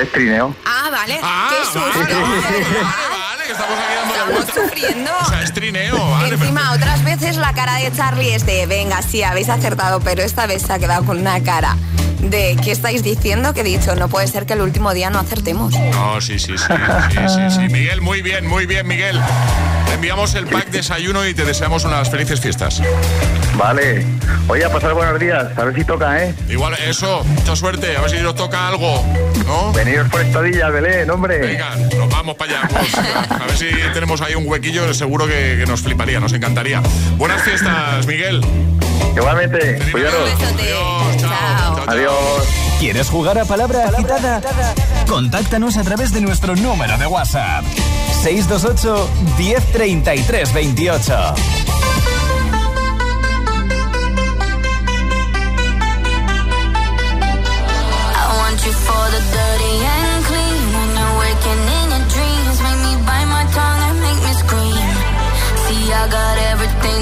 Es 0.00 0.10
trineo. 0.12 0.54
Ah, 0.66 0.88
vale. 0.90 1.18
Ah, 1.22 1.50
Qué 1.50 1.64
susto. 1.64 1.80
vale, 1.80 2.14
vale, 2.14 3.44
que 3.46 3.52
estamos 3.52 3.78
aquí 3.78 3.94
dando 3.94 4.14
Estamos 4.14 4.34
vueltas. 4.34 4.54
sufriendo. 4.64 5.10
O 5.20 5.24
sea, 5.28 5.42
es 5.42 5.52
trineo, 5.52 6.10
vale. 6.10 6.34
Encima, 6.34 6.72
otras 6.72 7.04
veces 7.04 7.36
la 7.36 7.52
cara 7.52 7.74
de 7.76 7.92
Charlie 7.92 8.34
es 8.34 8.46
de, 8.46 8.66
venga, 8.66 9.02
sí, 9.02 9.22
habéis 9.22 9.48
acertado, 9.48 10.00
pero 10.00 10.22
esta 10.22 10.46
vez 10.46 10.62
se 10.62 10.72
ha 10.72 10.78
quedado 10.78 11.04
con 11.04 11.18
una 11.18 11.40
cara 11.42 11.76
de, 12.22 12.56
¿qué 12.62 12.70
estáis 12.70 13.02
diciendo? 13.02 13.52
Que 13.52 13.60
he 13.60 13.64
dicho, 13.64 13.94
no 13.96 14.08
puede 14.08 14.26
ser 14.26 14.46
que 14.46 14.54
el 14.54 14.60
último 14.60 14.94
día 14.94 15.10
no 15.10 15.18
acertemos. 15.18 15.72
No, 15.72 16.20
sí, 16.20 16.38
sí, 16.38 16.56
sí, 16.56 16.64
sí, 17.10 17.18
sí, 17.28 17.50
sí. 17.50 17.60
Miguel, 17.72 18.00
muy 18.00 18.22
bien, 18.22 18.46
muy 18.46 18.66
bien, 18.66 18.86
Miguel. 18.86 19.20
Te 19.86 19.94
enviamos 19.94 20.34
el 20.34 20.46
pack 20.46 20.70
desayuno 20.70 21.26
y 21.26 21.34
te 21.34 21.44
deseamos 21.44 21.84
unas 21.84 22.08
felices 22.10 22.40
fiestas. 22.40 22.80
Vale. 23.56 24.06
Oye, 24.48 24.64
a 24.64 24.72
pasar 24.72 24.94
buenos 24.94 25.18
días. 25.20 25.56
A 25.56 25.64
ver 25.64 25.74
si 25.74 25.84
toca, 25.84 26.24
¿eh? 26.24 26.34
Igual, 26.48 26.74
eso, 26.86 27.24
mucha 27.24 27.54
suerte, 27.56 27.96
a 27.96 28.00
ver 28.00 28.10
si 28.10 28.18
nos 28.20 28.34
toca 28.34 28.68
algo, 28.68 29.04
¿no? 29.46 29.72
Veniros 29.72 30.08
por 30.08 30.20
estadilla, 30.20 30.70
Belén, 30.70 31.10
hombre. 31.10 31.38
Venga, 31.38 31.76
nos 31.76 32.08
vamos 32.22 32.36
para 32.36 32.58
allá. 32.58 32.68
pues. 32.68 32.94
a 33.30 33.46
ver 33.46 33.56
si 33.56 33.66
tenemos 33.92 34.20
ahí 34.20 34.34
un 34.34 34.46
huequillo, 34.46 34.94
seguro 34.94 35.26
que, 35.26 35.56
que 35.58 35.66
nos 35.66 35.82
fliparía, 35.82 36.20
nos 36.20 36.32
encantaría. 36.32 36.80
Buenas 37.16 37.42
fiestas, 37.42 38.06
Miguel. 38.06 38.40
Igualmente, 39.16 39.78
cuidaros. 39.90 40.30
Adiós, 40.30 41.16
chao. 41.18 41.76
chao, 41.76 41.84
Adiós. 41.88 42.14
¿Quieres 42.78 43.08
jugar 43.08 43.38
a 43.38 43.44
palabra 43.44 43.88
agitada? 43.88 44.40
Contáctanos 45.08 45.76
a 45.76 45.82
través 45.82 46.12
de 46.12 46.20
nuestro 46.20 46.54
número 46.56 46.96
de 46.96 47.06
WhatsApp. 47.06 47.64
628 48.22 49.08
1033 49.36 50.52
28. 50.54 51.34
I 58.14 58.36
want 58.38 58.64
you 58.64 58.72
for 58.72 59.10
the 59.10 59.51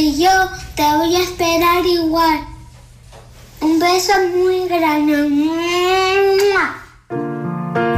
Que 0.00 0.14
yo 0.14 0.30
te 0.76 0.96
voy 0.96 1.14
a 1.14 1.22
esperar 1.22 1.84
igual. 1.84 2.40
Un 3.60 3.78
beso 3.78 4.12
muy 4.34 4.66
grande. 4.66 5.12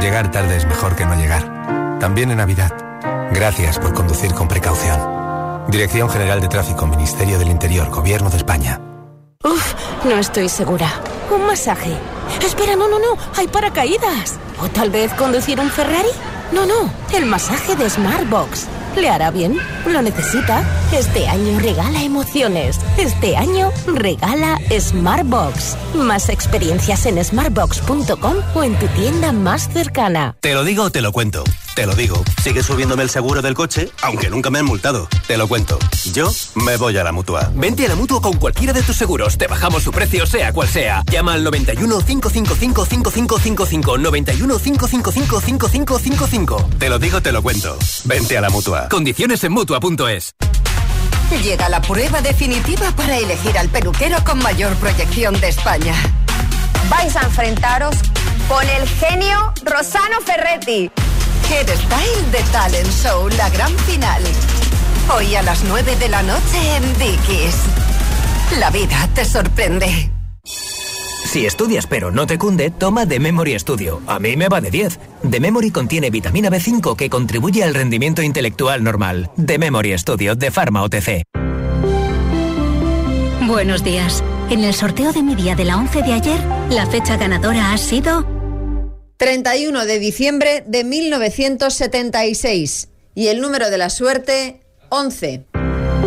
Llegar 0.01 0.33
tarde 0.33 0.57
es 0.57 0.67
mejor 0.67 0.97
que 0.97 1.07
no 1.07 1.15
llegar. 1.15 1.99
También 2.01 2.33
en 2.33 2.39
Navidad. 2.39 2.73
Gracias 3.31 3.79
por 3.79 3.95
conducir 3.95 4.35
con 4.35 4.49
precaución. 4.49 4.99
Dirección 5.69 6.11
General 6.11 6.41
de 6.41 6.49
Tráfico, 6.49 6.89
Ministerio 6.89 7.39
del 7.39 7.51
Interior, 7.51 7.89
Gobierno 7.91 8.31
de 8.31 8.39
España. 8.39 8.81
Uf, 9.45 9.75
no 10.03 10.17
estoy 10.17 10.49
segura. 10.49 10.89
Un 11.31 11.47
masaje. 11.47 11.97
Espera, 12.45 12.75
no, 12.75 12.89
no, 12.89 12.99
no. 12.99 13.17
Hay 13.37 13.47
paracaídas. 13.47 14.41
¿O 14.61 14.69
tal 14.69 14.91
vez 14.91 15.15
conducir 15.15 15.61
un 15.61 15.71
Ferrari? 15.71 16.11
No, 16.51 16.67
no. 16.67 16.93
El 17.15 17.27
masaje 17.27 17.77
de 17.77 17.89
Smartbox. 17.89 18.67
¿Le 18.97 19.09
hará 19.09 19.31
bien? 19.31 19.57
¿Lo 19.87 20.03
necesita? 20.03 20.65
Este 20.93 21.27
año 21.27 21.59
regala 21.61 22.03
emociones. 22.03 22.79
Este 22.99 23.37
año 23.37 23.71
regala 23.87 24.59
Smartbox. 24.71 25.77
Más 25.95 26.29
experiencias 26.29 27.07
en 27.07 27.23
smartbox.com 27.23 28.37
o 28.55 28.63
en 28.63 28.79
tu 28.79 28.87
tienda 28.89 29.33
más 29.33 29.73
cercana. 29.73 30.37
Te 30.41 30.55
lo 30.55 30.65
digo 30.65 30.85
o 30.85 30.91
te 30.91 31.01
lo 31.01 31.13
cuento. 31.13 31.45
Te 31.75 31.87
lo 31.87 31.95
digo. 31.95 32.23
Sigue 32.43 32.63
subiéndome 32.63 33.03
el 33.03 33.09
seguro 33.09 33.41
del 33.41 33.55
coche, 33.55 33.91
aunque 34.03 34.29
nunca 34.29 34.51
me 34.51 34.59
han 34.59 34.67
multado. 34.67 35.09
Te 35.27 35.39
lo 35.39 35.49
cuento. 35.49 35.79
Yo 36.13 36.31
me 36.55 36.77
voy 36.77 36.99
a 36.99 37.05
la 37.05 37.13
mutua. 37.13 37.51
Vente 37.55 37.87
a 37.87 37.89
la 37.89 37.95
mutua 37.95 38.21
con 38.21 38.37
cualquiera 38.37 38.75
de 38.75 38.83
tus 38.83 38.97
seguros. 38.97 39.39
Te 39.39 39.47
bajamos 39.47 39.83
su 39.83 39.91
precio, 39.91 40.27
sea 40.27 40.53
cual 40.53 40.69
sea. 40.69 41.03
Llama 41.11 41.33
al 41.33 41.45
91 41.45 42.01
555 42.01 42.85
5555. 42.85 43.99
91 43.99 44.59
555 44.59 45.41
5555. 45.41 46.69
Te 46.79 46.89
lo 46.91 46.99
digo, 46.99 47.23
te 47.23 47.33
lo 47.33 47.43
cuento. 47.43 47.79
Vente 48.05 48.37
a 48.37 48.43
la 48.43 48.51
mutua. 48.51 48.89
Condiciones 48.91 49.43
en 49.45 49.53
mutua.es. 49.53 50.35
Llega 51.43 51.71
la 51.71 51.81
prueba 51.81 52.21
definitiva 52.21 52.91
para 52.95 53.17
elegir 53.17 53.57
al 53.57 53.71
peluquero 53.71 54.23
con 54.25 54.39
mayor 54.39 54.75
proyección 54.75 55.41
de 55.41 55.49
España. 55.49 55.95
Vais 56.91 57.17
a 57.17 57.23
enfrentaros 57.23 57.97
con 58.47 58.69
el 58.69 58.87
genio 58.87 59.55
Rosano 59.65 60.21
Ferretti. 60.21 60.91
Style 61.45 62.31
de 62.31 62.43
Talent 62.51 62.89
Show, 62.89 63.29
la 63.37 63.51
gran 63.51 63.77
final. 63.79 64.23
Hoy 65.17 65.35
a 65.35 65.43
las 65.43 65.65
9 65.65 65.97
de 65.97 66.09
la 66.09 66.23
noche 66.23 66.77
en 66.77 66.83
Dickies. 66.99 67.57
La 68.59 68.71
vida 68.71 69.09
te 69.15 69.25
sorprende. 69.25 70.11
Si 70.45 71.47
estudias 71.47 71.87
pero 71.87 72.11
no 72.11 72.27
te 72.27 72.39
cunde, 72.39 72.71
toma 72.71 73.07
The 73.07 73.19
Memory 73.19 73.59
Studio. 73.59 74.01
A 74.07 74.19
mí 74.19 74.37
me 74.37 74.49
va 74.49 74.61
de 74.61 74.71
10. 74.71 74.99
The 75.31 75.41
Memory 75.41 75.71
contiene 75.71 76.11
vitamina 76.11 76.51
B5 76.51 76.97
que 76.97 77.11
contribuye 77.11 77.65
al 77.65 77.75
rendimiento 77.75 78.23
intelectual 78.23 78.83
normal. 78.85 79.31
The 79.45 79.59
Memory 79.59 79.99
Studio 79.99 80.35
de 80.35 80.51
Pharma 80.51 80.83
OTC. 80.83 81.23
Buenos 83.47 83.83
días. 83.83 84.23
En 84.51 84.65
el 84.65 84.75
sorteo 84.75 85.13
de 85.13 85.23
mi 85.23 85.35
día 85.35 85.55
de 85.55 85.65
la 85.65 85.77
11 85.77 86.03
de 86.03 86.13
ayer, 86.13 86.41
la 86.71 86.87
fecha 86.87 87.17
ganadora 87.17 87.73
ha 87.73 87.79
sido 87.79 88.42
31 89.23 89.87
de 89.87 90.01
diciembre 90.01 90.65
de 90.67 90.83
1976. 90.83 92.89
Y 93.15 93.29
el 93.29 93.41
número 93.41 93.71
de 93.71 93.79
la 93.79 93.89
suerte, 93.89 94.63
11. 94.89 95.45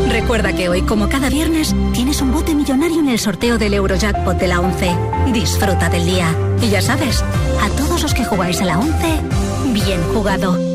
Recuerda 0.09 0.51
que 0.51 0.67
hoy, 0.67 0.81
como 0.81 1.07
cada 1.07 1.29
viernes, 1.29 1.73
tienes 1.93 2.19
un 2.19 2.33
bote 2.33 2.53
millonario 2.53 2.99
en 2.99 3.07
el 3.07 3.17
sorteo 3.17 3.57
del 3.57 3.73
Eurojackpot 3.73 4.37
de 4.37 4.49
la 4.49 4.59
11. 4.59 4.97
Disfruta 5.31 5.87
del 5.87 6.05
día. 6.05 6.35
Y 6.61 6.69
ya 6.69 6.81
sabes, 6.81 7.23
a 7.61 7.69
todos 7.77 8.03
los 8.03 8.13
que 8.13 8.25
jugáis 8.25 8.59
a 8.59 8.65
la 8.65 8.79
11, 8.79 8.93
bien 9.71 10.03
jugado. 10.13 10.74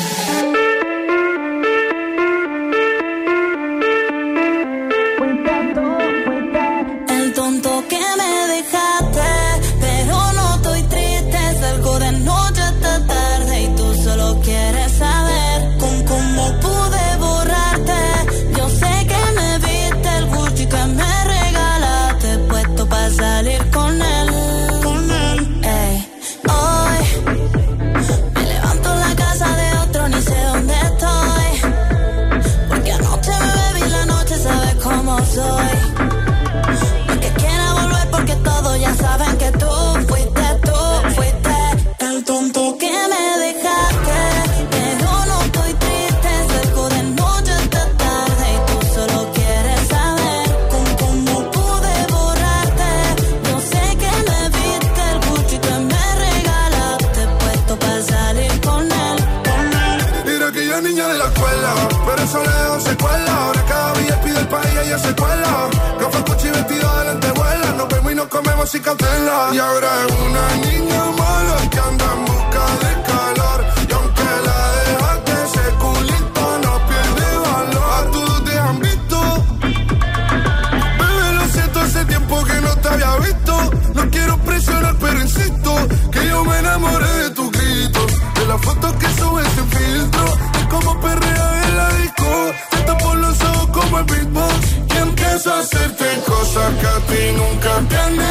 ti 97.11 97.31
nunca 97.37 97.73
te 97.89 98.30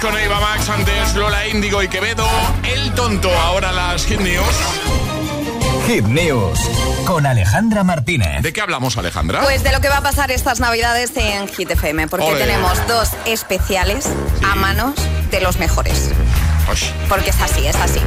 Con 0.00 0.16
Eva 0.18 0.40
Max, 0.40 0.68
antes 0.68 1.14
Lola 1.14 1.48
Índigo 1.48 1.82
y 1.82 1.88
Quevedo, 1.88 2.26
El 2.64 2.92
Tonto, 2.92 3.30
ahora 3.30 3.72
las 3.72 4.04
Hit 4.04 4.20
News. 4.20 4.44
Hit 5.86 6.04
News 6.04 6.60
con 7.06 7.24
Alejandra 7.24 7.82
Martínez. 7.82 8.42
¿De 8.42 8.52
qué 8.52 8.60
hablamos, 8.60 8.98
Alejandra? 8.98 9.42
Pues 9.42 9.62
de 9.62 9.72
lo 9.72 9.80
que 9.80 9.88
va 9.88 9.98
a 9.98 10.02
pasar 10.02 10.30
estas 10.30 10.60
Navidades 10.60 11.16
en 11.16 11.48
Hit 11.48 11.70
FM, 11.70 12.08
porque 12.08 12.34
tenemos 12.34 12.86
dos 12.86 13.10
especiales 13.24 14.06
a 14.44 14.54
manos 14.56 14.94
de 15.30 15.40
los 15.40 15.58
mejores. 15.58 16.10
Porque 17.08 17.30
es 17.30 17.40
así, 17.40 17.66
es 17.66 17.76
así. 17.76 18.00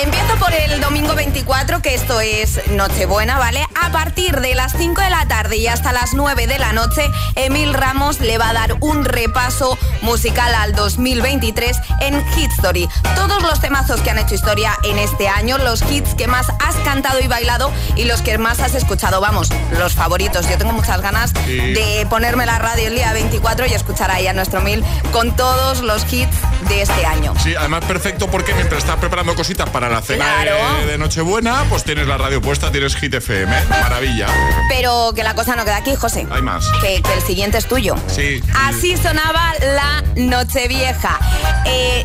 Empiezo 0.00 0.36
por 0.36 0.52
el 0.52 0.80
domingo 0.80 1.14
24, 1.14 1.82
que 1.82 1.94
esto 1.94 2.20
es 2.20 2.60
Nochebuena, 2.70 3.38
¿vale? 3.38 3.64
A 3.80 3.92
partir 3.92 4.40
de 4.40 4.54
las 4.54 4.72
5 4.76 5.00
de 5.00 5.10
la 5.10 5.26
tarde 5.28 5.56
y 5.56 5.66
hasta 5.68 5.92
las 5.92 6.14
9 6.14 6.46
de 6.46 6.58
la 6.58 6.72
noche, 6.72 7.02
Emil 7.36 7.74
Ramos 7.74 8.20
le 8.20 8.38
va 8.38 8.48
a 8.48 8.52
dar 8.52 8.76
un 8.80 9.04
repaso 9.04 9.78
musical 10.00 10.54
al 10.54 10.74
2023 10.74 11.76
en 12.00 12.24
Hit 12.32 12.50
Story. 12.52 12.88
Todos 13.14 13.42
los 13.42 13.60
temazos 13.60 14.00
que 14.00 14.10
han 14.10 14.18
hecho 14.18 14.34
historia 14.34 14.76
en 14.82 14.98
este 14.98 15.28
año, 15.28 15.58
los 15.58 15.82
hits 15.82 16.14
que 16.14 16.26
más 16.26 16.48
has 16.48 16.74
cantado 16.84 17.20
y 17.20 17.28
bailado 17.28 17.70
y 17.94 18.04
los 18.04 18.22
que 18.22 18.38
más 18.38 18.60
has 18.60 18.74
escuchado, 18.74 19.20
vamos, 19.20 19.50
los 19.78 19.94
favoritos. 19.94 20.48
Yo 20.48 20.58
tengo 20.58 20.72
muchas 20.72 21.00
ganas 21.00 21.32
de 21.34 22.06
ponerme 22.08 22.46
la 22.46 22.58
radio 22.58 22.88
el 22.88 22.94
día 22.94 23.12
24 23.12 23.66
y 23.66 23.74
escuchar 23.74 24.10
ahí 24.10 24.26
a 24.26 24.32
nuestro 24.32 24.62
Mil 24.62 24.82
con 25.12 25.36
todos 25.36 25.80
los 25.80 26.10
hits 26.12 26.36
de 26.68 26.82
este 26.82 27.04
año. 27.04 27.34
Sí, 27.42 27.54
además 27.54 27.84
perfecto 27.84 28.28
porque 28.28 28.54
mientras 28.54 28.82
estás 28.82 28.96
preparando 28.96 29.34
cositas 29.34 29.68
para 29.70 29.88
la 29.88 30.02
cena 30.02 30.44
de, 30.86 30.98
Nochebuena, 30.98 31.64
pues 31.68 31.84
tienes 31.84 32.06
la 32.06 32.18
radio 32.18 32.40
puesta, 32.40 32.70
tienes 32.70 32.96
Hit 32.96 33.14
FM. 33.14 33.54
Maravilla. 33.68 34.26
Pero 34.68 35.12
que 35.14 35.22
la 35.22 35.34
cosa 35.34 35.56
no 35.56 35.64
queda 35.64 35.76
aquí, 35.76 35.94
José. 35.94 36.26
Hay 36.30 36.42
más. 36.42 36.66
Que, 36.80 36.96
el 36.96 37.22
siguiente 37.26 37.58
es 37.58 37.66
tuyo. 37.66 37.94
Sí. 38.06 38.42
Así 38.54 38.96
sonaba 38.96 39.54
la 39.60 40.02
Nochevieja. 40.16 41.18
Eh, 41.66 42.04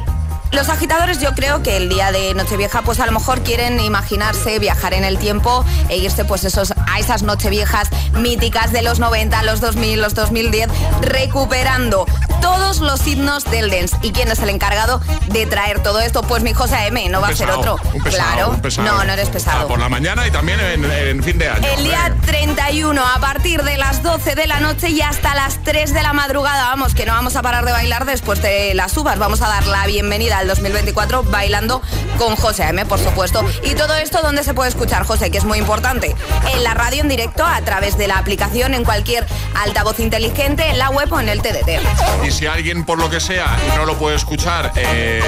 los 0.52 0.70
agitadores 0.70 1.20
yo 1.20 1.34
creo 1.34 1.62
que 1.64 1.78
el 1.78 1.90
día 1.90 2.12
de 2.12 2.34
Nochevieja 2.34 2.82
pues 2.82 3.00
a 3.00 3.06
lo 3.06 3.12
mejor 3.12 3.42
quieren 3.42 3.80
imaginarse 3.80 4.60
viajar 4.60 4.94
en 4.94 5.04
el 5.04 5.18
tiempo 5.18 5.66
e 5.90 5.98
irse 5.98 6.26
pues 6.26 6.44
esos, 6.44 6.72
a 6.72 7.00
esas 7.00 7.24
Nocheviejas 7.24 7.90
míticas 8.14 8.72
de 8.72 8.82
los 8.82 9.00
90, 9.00 9.44
los 9.44 9.62
2000, 9.62 10.02
los 10.02 10.16
2010, 10.16 10.70
recuperando 11.02 12.06
todos 12.42 12.80
los 12.80 13.06
himnos 13.08 13.44
del 13.46 13.70
dance. 13.70 13.96
¿Y 14.02 14.12
quién 14.12 14.30
es 14.30 14.40
el 14.40 14.50
encargado 14.50 15.02
de 15.28 15.46
traer 15.46 15.82
todo 15.82 16.00
esto? 16.00 16.22
Pues 16.24 16.44
mi 16.44 16.54
José 16.54 16.88
M, 16.88 17.10
no 17.10 17.22
va 17.22 17.30
a 17.30 17.36
ser 17.36 17.50
otro. 17.50 17.78
claro. 18.04 18.58
No, 18.78 19.04
no 19.04 19.14
eres 19.14 19.30
pesado. 19.30 19.66
Ah, 19.66 19.68
por 19.68 19.80
la 19.80 19.90
mañana 19.90 20.28
y 20.28 20.32
también 20.32 20.60
en, 20.60 21.24
fin 21.24 21.38
de 21.38 21.50
año. 21.50 21.68
El 21.68 21.84
día 21.84 22.16
31 22.26 23.02
a 23.02 23.20
partir 23.20 23.64
de 23.64 23.78
las 23.78 24.04
12 24.04 24.36
de 24.36 24.48
la 24.48 24.60
noche 24.60 24.90
y 24.90 25.02
hasta 25.02 25.36
las 25.36 25.64
3 25.64 25.94
de 25.94 26.02
la 26.04 26.14
madrugada, 26.14 26.66
vamos, 26.66 26.94
que 26.94 27.06
no 27.06 27.14
vamos 27.14 27.36
a 27.36 27.42
parar 27.42 27.66
de 27.66 27.72
bailar 27.72 28.06
después 28.06 28.42
de 28.42 28.74
las 28.74 28.96
uvas. 28.98 29.20
Vamos 29.20 29.42
a 29.42 29.48
dar 29.48 29.66
la 29.68 29.86
bienvenida 29.86 30.37
al 30.38 30.48
2024 30.48 31.24
bailando 31.24 31.82
con 32.18 32.36
José 32.36 32.64
M, 32.64 32.86
por 32.86 33.00
supuesto. 33.00 33.44
Y 33.64 33.76
todo 33.76 33.96
esto, 33.96 34.22
¿dónde 34.22 34.44
se 34.44 34.54
puede 34.54 34.70
escuchar, 34.70 35.06
José? 35.06 35.32
Que 35.32 35.38
es 35.38 35.46
muy 35.46 35.58
importante. 35.58 36.16
En 36.54 36.64
la 36.64 36.74
radio 36.74 37.02
en 37.02 37.10
directo, 37.10 37.46
a 37.46 37.62
través 37.62 37.98
de 37.98 38.08
la 38.08 38.18
aplicación, 38.18 38.74
en 38.74 38.84
cualquier 38.84 39.26
altavoz 39.56 40.00
inteligente, 40.00 40.68
en 40.70 40.78
la 40.78 40.90
web 40.90 41.12
o 41.12 41.20
en 41.20 41.30
el 41.30 41.42
TDT. 41.42 42.26
Y 42.26 42.32
si 42.32 42.46
alguien, 42.46 42.86
por 42.86 43.00
lo 43.00 43.10
que 43.10 43.20
sea, 43.20 43.58
no 43.76 43.86
lo 43.86 43.98
puede 43.98 44.16
escuchar, 44.16 44.72
eh, 44.76 45.22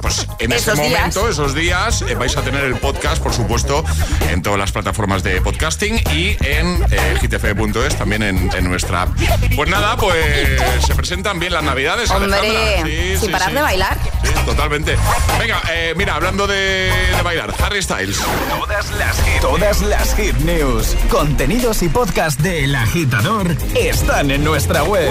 pues 0.00 0.26
en 0.38 0.52
ese 0.52 0.74
momento, 0.74 1.28
esos 1.28 1.54
días, 1.54 2.02
eh, 2.02 2.14
vais 2.14 2.36
a 2.36 2.42
tener 2.42 2.64
el 2.64 2.76
podcast, 2.76 3.22
por 3.22 3.32
supuesto, 3.32 3.84
en 4.30 4.42
todas 4.42 4.58
las 4.58 4.72
plataformas 4.72 5.22
de 5.22 5.40
podcasting 5.40 5.96
y 6.12 6.36
en 6.44 6.84
eh, 6.90 7.18
gtf.es, 7.20 7.96
también 7.96 8.22
en, 8.22 8.50
nuestra 8.64 9.02
app. 9.02 9.10
Pues 9.56 9.68
nada, 9.68 9.96
pues 9.96 10.16
se 10.86 10.94
presentan 10.94 11.38
bien 11.40 11.52
las 11.52 11.64
navidades. 11.64 12.10
Hombre, 12.10 13.16
sin 13.18 13.30
parar 13.30 13.52
de 13.52 13.62
bailar. 13.62 13.98
Sí, 14.22 14.32
totalmente. 14.44 14.96
Venga, 15.38 15.62
eh, 15.70 15.94
mira, 15.96 16.14
hablando 16.14 16.46
de, 16.46 16.90
bailar, 17.24 17.54
Harry 17.62 17.82
Styles. 17.82 18.20
Todas 18.48 18.90
las 18.92 19.16
hit, 19.22 19.40
todas 19.40 19.82
las 19.82 20.14
hit 20.14 20.36
news, 20.38 20.96
contenidos 21.10 21.82
y 21.82 21.88
podcast 21.88 22.40
del 22.40 22.74
agitador 22.74 23.56
están 23.74 24.30
en 24.30 24.44
nuestra 24.44 24.84
web. 24.84 25.10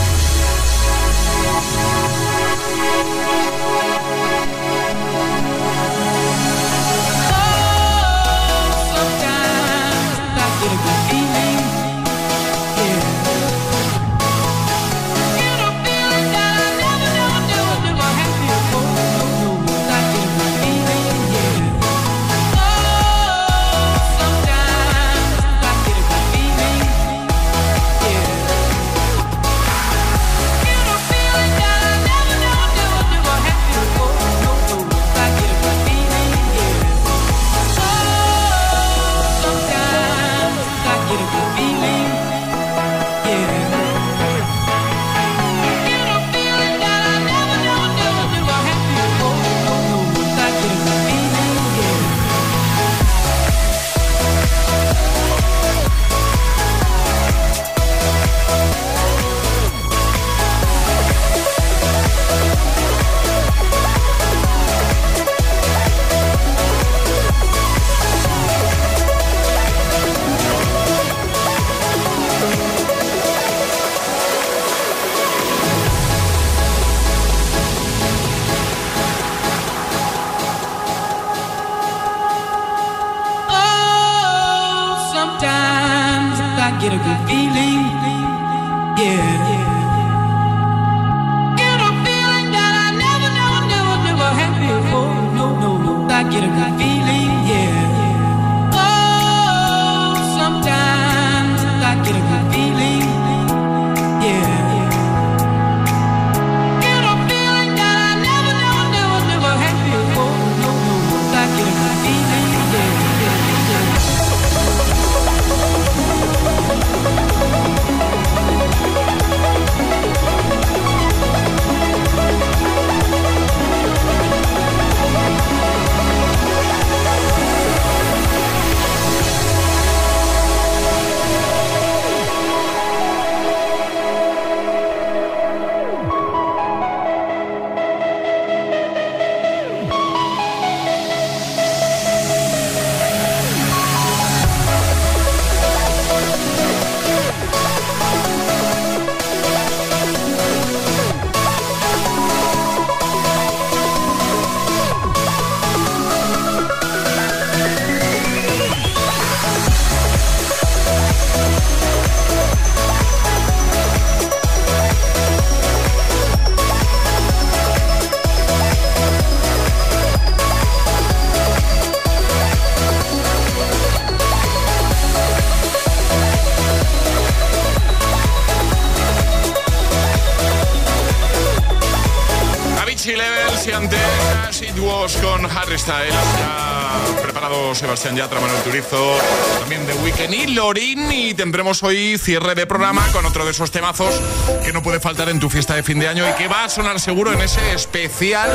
Tendremos 191.51 191.83
hoy 191.83 192.17
cierre 192.17 192.55
de 192.55 192.65
programa 192.65 193.05
con 193.11 193.25
otro 193.25 193.43
de 193.43 193.51
esos 193.51 193.71
temazos 193.71 194.21
que 194.63 194.71
no 194.71 194.81
puede 194.81 195.01
faltar 195.01 195.27
en 195.27 195.37
tu 195.37 195.49
fiesta 195.49 195.75
de 195.75 195.83
fin 195.83 195.99
de 195.99 196.07
año 196.07 196.23
y 196.29 196.31
que 196.35 196.47
va 196.47 196.63
a 196.63 196.69
sonar 196.69 196.97
seguro 197.01 197.33
en 197.33 197.41
ese 197.41 197.73
especial 197.73 198.49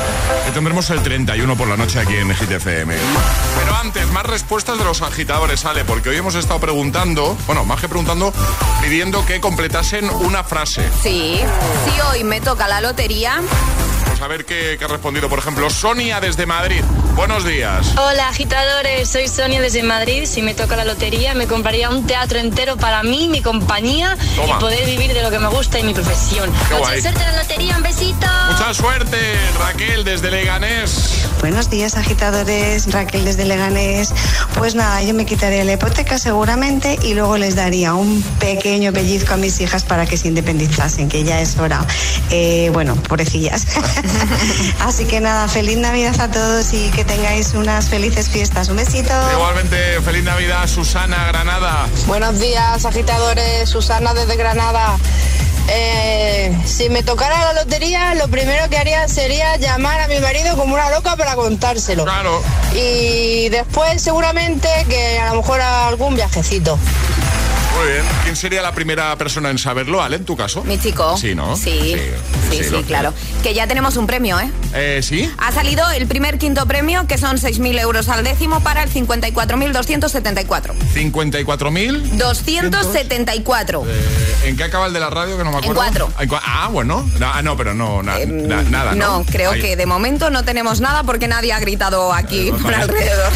que 0.47 0.53
tendremos 0.53 0.89
el 0.89 1.03
31 1.03 1.57
por 1.59 1.69
la 1.69 1.77
noche 1.77 2.01
aquí 2.01 2.17
en 2.17 2.31
GTFM. 2.31 2.95
Pero 3.59 3.77
antes, 3.77 4.07
más 4.13 4.25
respuestas 4.25 4.79
de 4.79 4.85
los 4.85 5.03
agitadores, 5.03 5.67
Ale, 5.67 5.85
porque 5.85 6.09
hoy 6.09 6.17
hemos 6.17 6.37
estado 6.37 6.59
preguntando, 6.59 7.37
bueno, 7.47 7.67
más 7.67 7.83
que 7.83 7.89
preguntando, 7.91 8.33
pidiendo 8.81 9.27
que 9.27 9.43
completasen 9.43 10.09
una 10.09 10.43
frase. 10.43 10.89
Sí, 11.03 11.39
si 11.85 12.01
hoy 12.01 12.25
me 12.25 12.41
toca 12.41 12.67
la 12.67 12.81
lotería. 12.81 13.43
Pues 14.17 14.25
a 14.25 14.29
ver 14.29 14.47
qué, 14.47 14.77
qué 14.79 14.85
ha 14.87 14.89
respondido, 14.89 15.29
por 15.29 15.39
ejemplo, 15.39 15.69
Sonia 15.69 16.21
desde 16.21 16.47
Madrid. 16.47 16.83
Buenos 17.17 17.45
días. 17.45 17.95
Hola, 17.99 18.29
agitadores. 18.29 19.11
Soy 19.11 19.29
Sonia 19.29 19.61
desde 19.61 19.83
Madrid. 19.83 20.25
Si 20.25 20.41
me 20.41 20.55
toca 20.55 20.75
la 20.75 20.87
lotería, 20.87 21.35
me 21.35 21.47
compraría 21.47 21.91
un 21.91 22.07
teatro 22.07 22.39
entero 22.39 22.79
para 22.79 23.03
mí, 23.03 23.29
mi 23.29 23.43
compañía 23.43 24.17
y 24.43 24.59
poder 24.59 24.87
vivir 24.87 25.13
de 25.13 25.23
lo 25.23 25.31
que 25.31 25.39
me 25.39 25.49
gusta 25.49 25.79
y 25.81 25.83
mi 25.83 25.93
profesión. 25.93 26.51
Mucha 26.51 26.99
suerte 26.99 27.09
en 27.09 27.33
la 27.33 27.43
lotería. 27.43 27.77
Un 27.77 27.83
besito. 27.83 28.27
Mucha 28.51 28.73
suerte, 28.73 29.19
Raquel 29.59 30.03
desde 30.03 30.31
Leganés. 30.31 31.29
Buenos 31.41 31.71
días, 31.71 31.97
agitadores. 31.97 32.93
Raquel 32.93 33.25
desde 33.25 33.45
Leganés. 33.45 34.13
Pues 34.59 34.75
nada, 34.75 35.03
yo 35.03 35.15
me 35.15 35.27
quitaría 35.27 35.65
la 35.65 35.75
hipoteca 35.75 36.19
seguramente 36.19 36.99
y 37.03 37.15
luego 37.15 37.37
les 37.37 37.57
daría 37.57 37.95
un 37.95 38.23
pequeño 38.41 38.93
pellizco 38.93 39.35
a 39.35 39.37
mis 39.37 39.61
hijas 39.61 39.85
para 39.85 40.07
que 40.07 40.17
se 40.17 40.29
independizasen, 40.29 41.09
que 41.09 41.25
ya 41.25 41.41
es 41.41 41.57
hora. 41.59 41.85
Eh, 42.31 42.71
bueno, 42.73 42.97
pobrecillas. 42.97 43.67
Así 44.81 45.05
que 45.05 45.21
nada, 45.21 45.47
feliz 45.49 45.79
Navidad 45.79 46.19
a 46.21 46.31
todos 46.31 46.73
y 46.73 46.91
que 46.91 47.05
tengáis 47.05 47.55
unas 47.55 47.89
felices 47.89 48.29
fiestas. 48.29 48.69
Un 48.69 48.77
besito. 48.77 49.13
Igualmente, 49.33 50.01
feliz 50.03 50.25
Navidad, 50.25 50.67
Susana 50.67 51.27
Granada. 51.29 51.87
Buenos 52.07 52.41
días, 52.41 52.85
agitadores. 52.85 53.69
Susana 53.69 54.15
desde 54.15 54.37
Granada. 54.37 54.97
Eh, 55.69 56.57
si 56.65 56.89
me 56.89 57.03
tocara 57.03 57.53
la 57.53 57.65
lotería, 57.65 58.15
lo 58.15 58.29
primero 58.29 58.69
que 58.69 58.77
haría 58.77 59.09
sería 59.09 59.57
llamar 59.57 60.01
a 60.01 60.09
mi 60.09 60.21
marido 60.21 60.57
como 60.57 60.75
una 60.75 60.91
loca 60.91 61.17
para 61.17 61.35
contárselo. 61.35 62.05
Claro. 62.05 62.43
Y 62.75 63.49
después 63.49 64.01
seguramente 64.01 64.69
que 64.89 65.19
a 65.19 65.31
lo 65.31 65.37
mejor 65.41 65.61
algún 65.61 66.15
viajecito. 66.15 66.79
Muy 67.77 67.93
bien. 67.93 68.05
¿Quién 68.25 68.37
sería 68.37 68.63
la 68.63 68.73
primera 68.73 69.15
persona 69.17 69.51
en 69.51 69.59
saberlo, 69.59 70.03
Ale, 70.03 70.17
en 70.17 70.25
tu 70.25 70.35
caso? 70.35 70.65
Mi 70.65 70.79
chico. 70.79 71.17
Sí, 71.19 71.35
¿no? 71.35 71.57
Sí, 71.57 71.97
sí, 72.51 72.65
sí, 72.65 72.85
claro. 72.87 73.13
Que 73.43 73.53
ya 73.53 73.67
tenemos 73.67 73.97
un 73.97 74.07
premio, 74.07 74.41
¿eh? 74.41 74.51
¿eh? 74.73 75.01
¿Sí? 75.03 75.31
Ha 75.37 75.53
salido 75.53 75.89
el 75.91 76.07
primer 76.07 76.39
quinto 76.39 76.65
premio, 76.67 77.07
que 77.07 77.19
son 77.19 77.37
6.000 77.37 77.79
euros 77.81 78.09
al 78.09 78.25
décimo 78.25 78.61
para 78.61 78.83
el 78.83 78.91
54.274. 78.91 80.73
¿54.000? 80.95 82.03
274. 82.13 83.85
Eh, 83.87 84.37
¿En 84.45 84.57
qué 84.57 84.65
acaba 84.65 84.87
el 84.87 84.95
de 84.95 85.01
la 85.01 85.11
radio? 85.11 85.37
Que 85.37 85.45
no 85.45 85.51
me 85.51 85.59
acuerdo. 85.59 85.83
En 85.85 86.09
cuatro. 86.09 86.41
Ah, 86.45 86.69
bueno. 86.73 87.07
Ah, 87.21 87.43
no, 87.43 87.59
pero 87.59 87.75
no, 87.75 88.01
em, 88.17 88.49
nada. 88.49 88.95
No, 88.95 89.25
creo 89.31 89.53
que 89.53 89.77
de 89.77 89.87
momento 89.87 90.31
no 90.31 90.45
tenemos 90.45 90.81
nada 90.81 91.03
porque 91.03 91.29
nadie 91.29 91.53
ha 91.53 91.61
gritado 91.61 92.13
aquí 92.15 92.53
por 92.53 92.75
alrededor. 92.75 93.33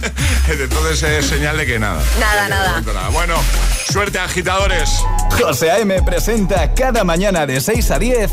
Entonces 0.48 1.02
es 1.02 1.26
señal 1.26 1.56
de 1.56 1.66
que 1.66 1.78
nada. 1.78 2.02
Nada, 2.20 2.48
nada. 2.48 2.80
nada. 2.80 3.08
Bueno. 3.08 3.34
Suerte, 3.90 4.18
agitadores. 4.18 4.88
José 5.40 5.70
A.M. 5.70 6.02
presenta 6.02 6.72
cada 6.74 7.02
mañana 7.02 7.46
de 7.46 7.60
6 7.60 7.90
a 7.90 7.98
10 7.98 8.30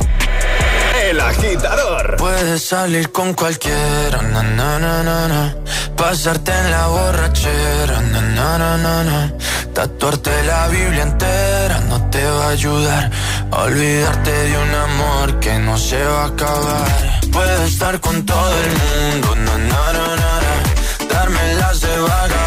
El 1.04 1.20
Agitador. 1.20 2.16
Puedes 2.18 2.64
salir 2.64 3.12
con 3.12 3.34
cualquiera, 3.34 4.22
na, 4.22 4.44
na, 4.44 4.78
na, 4.80 5.04
na, 5.04 5.56
pasarte 5.96 6.52
en 6.52 6.72
la 6.72 6.88
borrachera, 6.88 8.02
na, 8.02 8.22
na, 8.22 8.58
na, 8.58 8.78
na, 8.78 9.04
na. 9.04 9.34
tatuarte 9.74 10.32
la 10.44 10.68
Biblia 10.68 11.04
entera 11.04 11.80
no 11.90 12.10
te 12.10 12.24
va 12.24 12.46
a 12.46 12.50
ayudar 12.50 13.12
olvidarte 13.52 14.32
de 14.32 14.58
un 14.58 14.76
amor 14.76 15.40
que 15.40 15.58
no 15.60 15.78
se 15.78 16.04
va 16.04 16.24
a 16.24 16.28
acabar. 16.28 17.22
Puedes 17.32 17.72
estar 17.72 18.00
con 18.00 18.26
todo 18.26 18.54
el 18.64 18.72
mundo, 18.82 19.36
na, 19.36 19.58
na, 19.58 19.94
na, 19.94 20.16
na, 20.16 21.08
darme 21.14 21.54
las 21.56 21.82
de 21.82 21.98
vagabundo, 22.00 22.47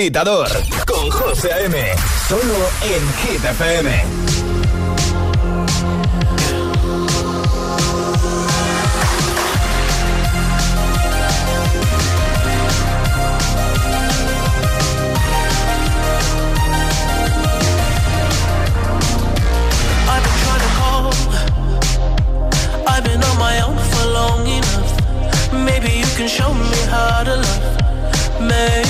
Agitador 0.00 0.48
con 0.86 1.10
José 1.10 1.52
A.M. 1.52 1.76
Solo 2.26 2.70
en 2.80 3.02
Hit 3.18 3.44
FM. 3.44 4.02
I've 20.08 20.22
been 20.24 20.36
trying 20.40 20.62
to 20.62 20.70
call. 20.80 21.12
I've 22.88 23.04
been 23.04 23.22
on 23.22 23.38
my 23.38 23.60
own 23.60 23.76
for 23.76 24.06
long 24.06 24.46
enough. 24.46 25.52
Maybe 25.52 25.90
you 25.92 26.06
can 26.16 26.26
show 26.26 26.54
me 26.54 26.74
how 26.88 27.22
to 27.24 27.36
love. 27.36 28.40
Maybe 28.40 28.89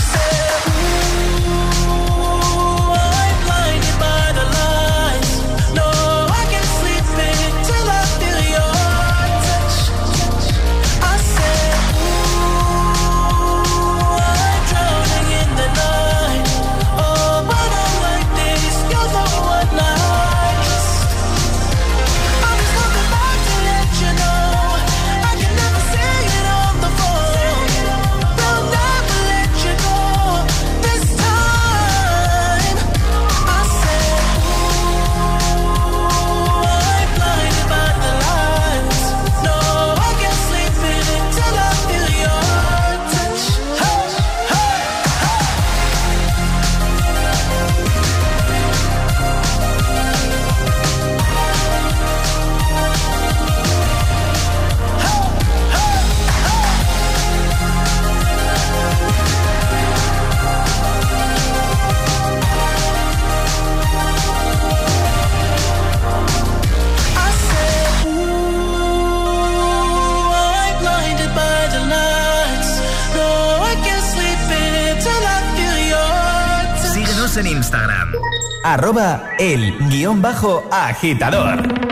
El 79.39 79.77
guion 79.87 80.21
bajo 80.21 80.67
agitador. 80.69 81.90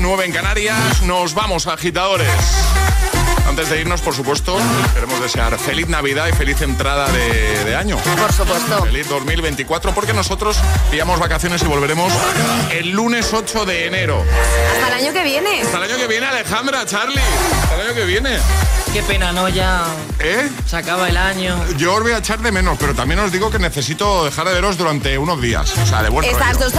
En 0.00 0.32
Canarias. 0.32 1.02
Nos 1.02 1.34
vamos, 1.34 1.66
agitadores. 1.66 2.26
Antes 3.46 3.68
de 3.68 3.80
irnos, 3.80 4.00
por 4.00 4.14
supuesto, 4.14 4.56
queremos 4.94 5.20
desear 5.20 5.58
feliz 5.58 5.88
Navidad 5.88 6.26
y 6.26 6.32
feliz 6.32 6.62
entrada 6.62 7.06
de, 7.12 7.76
año. 7.76 7.98
Por 7.98 8.32
supuesto. 8.32 8.82
Feliz 8.82 9.08
2024, 9.08 9.92
porque 9.92 10.14
nosotros 10.14 10.58
pillamos 10.90 11.20
vacaciones 11.20 11.62
y 11.62 11.66
volveremos 11.66 12.12
el 12.72 12.90
lunes 12.90 13.30
8 13.32 13.66
de 13.66 13.86
enero. 13.88 14.24
Hasta 14.72 14.88
el 14.88 15.04
año 15.04 15.12
que 15.12 15.22
viene. 15.22 15.60
Hasta 15.60 15.76
el 15.76 15.82
año 15.84 15.96
que 15.98 16.06
viene, 16.06 16.26
Alejandra, 16.26 16.86
Charlie. 16.86 17.20
Hasta 17.62 17.74
el 17.74 17.80
año 17.82 17.94
que 17.94 18.04
viene. 18.06 18.38
Qué 18.92 19.04
pena, 19.04 19.30
¿no? 19.30 19.48
Ya 19.48 19.84
¿Eh? 20.18 20.48
se 20.66 20.76
acaba 20.76 21.08
el 21.08 21.16
año. 21.16 21.56
Yo 21.76 21.94
os 21.94 22.02
voy 22.02 22.10
a 22.10 22.18
echar 22.18 22.40
de 22.40 22.50
menos, 22.50 22.76
pero 22.76 22.92
también 22.92 23.20
os 23.20 23.30
digo 23.30 23.48
que 23.48 23.60
necesito 23.60 24.24
dejar 24.24 24.48
de 24.48 24.54
veros 24.54 24.76
durante 24.76 25.16
unos 25.16 25.40
días. 25.40 25.72
O 25.78 25.86
sea, 25.86 26.02
de 26.02 26.08
buen 26.08 26.28
Estas 26.28 26.58
dos 26.58 26.72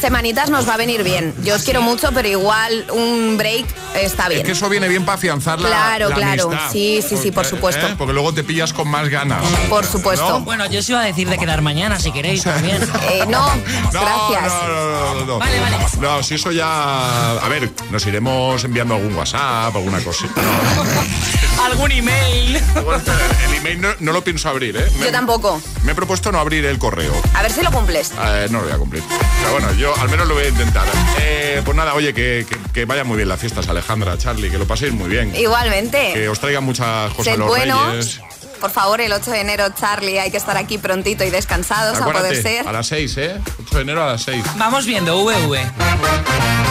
semanitas 0.00 0.50
nos 0.50 0.68
va 0.68 0.74
a 0.74 0.76
venir 0.76 1.04
bien. 1.04 1.32
Yo 1.44 1.54
os 1.54 1.62
quiero 1.62 1.80
mucho, 1.80 2.10
pero 2.12 2.26
igual 2.26 2.86
un 2.92 3.36
break 3.38 3.66
está 3.94 4.28
bien. 4.28 4.40
Es 4.40 4.46
que 4.46 4.52
eso 4.52 4.68
viene 4.68 4.88
bien 4.88 5.04
para 5.04 5.14
afianzar 5.14 5.60
la 5.60 5.68
Claro, 5.68 6.10
claro. 6.10 6.50
Sí, 6.72 7.00
sí, 7.08 7.16
sí, 7.16 7.30
por 7.30 7.46
supuesto. 7.46 7.86
¿eh? 7.86 7.94
Porque 7.96 8.12
luego 8.12 8.34
te 8.34 8.42
pillas 8.42 8.72
con 8.72 8.88
más 8.88 9.08
ganas. 9.08 9.44
Por 9.68 9.86
supuesto. 9.86 10.40
Bueno, 10.40 10.66
yo 10.66 10.80
os 10.80 10.88
iba 10.88 11.00
a 11.00 11.04
decir 11.04 11.28
de 11.28 11.38
quedar 11.38 11.62
mañana, 11.62 12.00
si 12.00 12.10
queréis, 12.10 12.42
también. 12.42 12.82
Eh, 13.12 13.26
no, 13.28 13.46
gracias. 13.92 14.52
No, 14.52 15.14
no, 15.14 15.24
no, 15.26 15.38
Vale, 15.38 15.60
vale. 15.60 15.76
No, 16.00 16.22
si 16.22 16.34
eso 16.36 16.50
ya... 16.50 17.32
A 17.32 17.48
ver, 17.48 17.70
nos 17.90 18.06
iremos 18.06 18.62
enviando 18.64 18.94
algún 18.94 19.14
WhatsApp, 19.14 19.74
alguna 19.74 20.00
cosita. 20.00 20.40
Algún 21.60 21.92
email. 21.92 22.56
el 22.56 23.54
email 23.54 23.96
no, 24.00 24.12
lo 24.12 24.24
pienso 24.24 24.48
abrir, 24.48 24.76
¿eh? 24.76 24.88
yo 25.00 25.10
tampoco. 25.12 25.60
Me 25.84 25.92
he 25.92 25.94
propuesto 25.94 26.32
no 26.32 26.38
abrir 26.38 26.64
el 26.64 26.78
correo. 26.78 27.12
A 27.34 27.42
ver 27.42 27.52
si 27.52 27.62
lo 27.62 27.70
cumples. 27.70 28.12
Eh, 28.18 28.48
no 28.50 28.58
lo 28.58 28.64
voy 28.64 28.72
a 28.72 28.78
cumplir. 28.78 29.02
Pero 29.08 29.52
bueno, 29.52 29.72
yo 29.74 29.94
al 29.96 30.08
menos 30.08 30.26
lo 30.26 30.34
voy 30.34 30.44
a 30.44 30.48
intentar. 30.48 30.86
Eh, 31.18 31.62
pues 31.64 31.76
nada, 31.76 31.94
oye, 31.94 32.12
que, 32.14 32.46
que, 32.72 32.84
vaya 32.84 33.04
muy 33.04 33.16
bien 33.16 33.28
las 33.28 33.40
fiestas, 33.40 33.68
Alejandra, 33.68 34.18
Charlie, 34.18 34.50
que 34.50 34.58
lo 34.58 34.66
paséis 34.66 34.92
muy 34.92 35.08
bien. 35.08 35.34
Igualmente. 35.36 36.12
Que 36.12 36.28
os 36.28 36.40
traigan 36.40 36.64
muchas 36.64 37.12
cosas 37.14 37.36
los 37.38 37.56
reyes. 37.56 38.20
Por 38.62 38.70
favor, 38.70 39.00
el 39.00 39.12
8 39.12 39.30
de 39.32 39.40
enero, 39.40 39.64
Charlie, 39.70 40.20
hay 40.20 40.30
que 40.30 40.36
estar 40.36 40.56
aquí 40.56 40.78
prontito 40.78 41.24
y 41.24 41.30
descansados 41.30 42.00
a 42.00 42.04
poder 42.04 42.40
ser. 42.40 42.68
A 42.68 42.70
las 42.70 42.86
6, 42.86 43.16
¿eh? 43.16 43.40
8 43.66 43.74
de 43.74 43.82
enero 43.82 44.04
a 44.04 44.12
las 44.12 44.22
6. 44.22 44.44
Vamos 44.56 44.86
viendo 44.86 45.24
VV. 45.24 45.58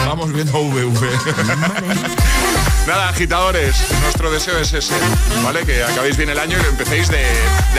Vamos 0.06 0.32
viendo 0.32 0.52
VV. 0.52 1.06
Nada, 2.86 3.10
agitadores, 3.10 3.76
nuestro 4.02 4.30
deseo 4.32 4.58
es 4.58 4.72
ese, 4.72 4.94
¿vale? 5.44 5.64
Que 5.64 5.84
acabéis 5.84 6.16
bien 6.16 6.30
el 6.30 6.38
año 6.38 6.58
y 6.58 6.62
lo 6.62 6.68
empecéis 6.68 7.08
de, 7.08 7.24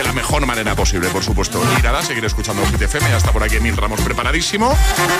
la 0.01 0.13
mejor 0.13 0.45
manera 0.45 0.75
posible, 0.75 1.09
por 1.09 1.21
supuesto. 1.21 1.61
Y 1.77 1.83
nada, 1.83 2.01
seguir 2.01 2.23
escuchando 2.23 2.63
GTFM, 2.63 2.85
FM, 2.85 3.09
ya 3.09 3.17
está 3.17 3.33
por 3.33 3.43
aquí 3.43 3.57
Emil 3.57 3.75
Ramos 3.75 3.99
preparadísimo. 3.99 4.73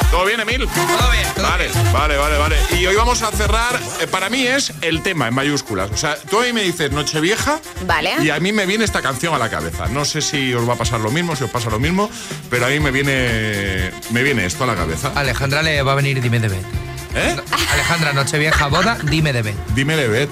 ¿Todo 0.10 0.26
bien, 0.26 0.40
Emil? 0.40 0.70
Todo 0.70 1.12
bien. 1.12 1.28
vale, 1.36 1.70
vale, 1.92 2.18
vale, 2.18 2.38
vale. 2.38 2.58
Y 2.80 2.86
hoy 2.86 2.96
vamos 2.96 3.24
a 3.24 3.32
cerrar, 3.32 3.78
eh, 4.00 4.08
para 4.08 4.30
mí 4.30 4.48
es 4.48 4.72
el 4.82 5.02
tema 5.02 5.28
en 5.28 5.34
mayúsculas. 5.34 5.92
O 5.92 5.98
sea, 5.98 6.16
tú 6.16 6.40
a 6.40 6.44
mí 6.44 6.54
me 6.54 6.64
dices 6.64 6.90
Nochevieja. 6.92 7.60
Vale. 7.86 8.14
Y 8.22 8.30
a 8.30 8.40
mí 8.40 8.54
me 8.54 8.66
viene 8.66 8.86
esta 8.86 9.02
canción 9.02 9.34
a 9.34 9.38
la 9.38 9.50
cabeza. 9.50 9.88
No 9.88 10.06
sé 10.06 10.22
si 10.22 10.54
os 10.54 10.68
va 10.68 10.76
a 10.76 10.78
pasar 10.78 11.02
lo 11.02 11.12
mismo, 11.12 11.36
si 11.36 11.44
os 11.44 11.50
pasa 11.50 11.70
lo 11.70 11.80
mismo, 11.80 12.10
pero 12.50 12.68
a 12.68 12.70
mí 12.70 12.80
me 12.80 12.92
viene, 12.92 13.92
me 14.12 14.24
viene 14.24 14.46
esto 14.46 14.64
a 14.64 14.68
la 14.68 14.76
cabeza. 14.76 15.12
Alejandra 15.14 15.62
le 15.62 15.82
va 15.84 15.92
a 15.92 15.96
venir 15.96 16.22
Dime 16.22 16.40
de 16.40 16.48
Bet. 16.48 16.93
¿Eh? 17.16 17.36
Alejandra, 17.72 18.14
Nochevieja, 18.14 18.68
boda, 18.68 18.98
dime 19.04 19.34
de 19.34 19.42
Bet. 19.42 19.56
Dime 19.76 19.96
de 19.96 20.08
Bet. 20.08 20.30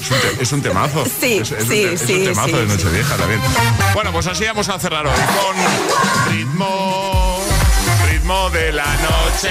Es 0.00 0.10
un, 0.10 0.18
te- 0.20 0.42
es 0.42 0.52
un 0.52 0.62
temazo. 0.62 1.04
Sí, 1.20 1.38
es, 1.38 1.52
es 1.52 1.62
un 1.64 1.68
sí, 1.70 1.84
un 1.86 1.98
sí, 1.98 2.24
temazo 2.24 2.48
sí, 2.48 2.54
de 2.54 2.66
sí. 2.66 2.72
Nochevieja 2.76 3.16
también. 3.16 3.40
Bueno, 3.94 4.12
pues 4.12 4.26
así 4.26 4.44
vamos 4.44 4.68
a 4.68 4.78
cerrar 4.78 5.06
hoy 5.06 5.12
con 5.14 6.32
ritmo, 6.34 7.40
ritmo 8.10 8.50
de 8.50 8.72
la 8.72 8.84
noche. 8.96 9.50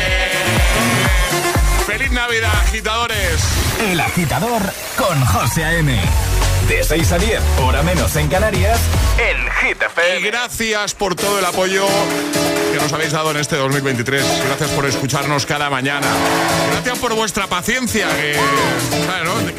¡Feliz 1.87 2.11
Navidad, 2.11 2.51
agitadores! 2.63 3.41
El 3.89 3.99
agitador 3.99 4.61
con 4.97 5.25
José 5.25 5.63
A.M. 5.65 5.99
De 6.67 6.83
6 6.83 7.11
a 7.11 7.17
10, 7.17 7.41
hora 7.63 7.81
menos 7.81 8.15
en 8.15 8.27
Canarias, 8.27 8.79
en 9.17 9.37
Hit 9.67 9.81
FM. 9.81 10.19
Y 10.19 10.23
gracias 10.23 10.93
por 10.93 11.15
todo 11.15 11.39
el 11.39 11.45
apoyo 11.45 11.85
nos 12.81 12.93
habéis 12.93 13.11
dado 13.11 13.31
en 13.31 13.37
este 13.37 13.55
2023. 13.55 14.23
Gracias 14.47 14.69
por 14.71 14.85
escucharnos 14.85 15.45
cada 15.45 15.69
mañana. 15.69 16.07
Gracias 16.71 16.97
por 16.99 17.13
vuestra 17.13 17.47
paciencia, 17.47 18.07
que, 18.09 18.35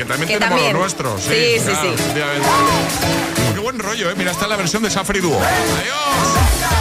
también 0.04 0.28
Que 0.28 0.34
tenemos 0.34 0.38
también. 0.40 0.72
lo 0.72 0.80
nuestro. 0.80 1.16
Sí, 1.18 1.58
sí. 1.58 1.72
Qué 3.54 3.60
buen 3.60 3.78
rollo, 3.78 4.10
¿eh? 4.10 4.14
Mira, 4.16 4.32
está 4.32 4.46
la 4.46 4.56
versión 4.56 4.82
de 4.82 4.90
Safri 4.90 5.20
Duo. 5.20 5.38
Adiós. 5.38 6.71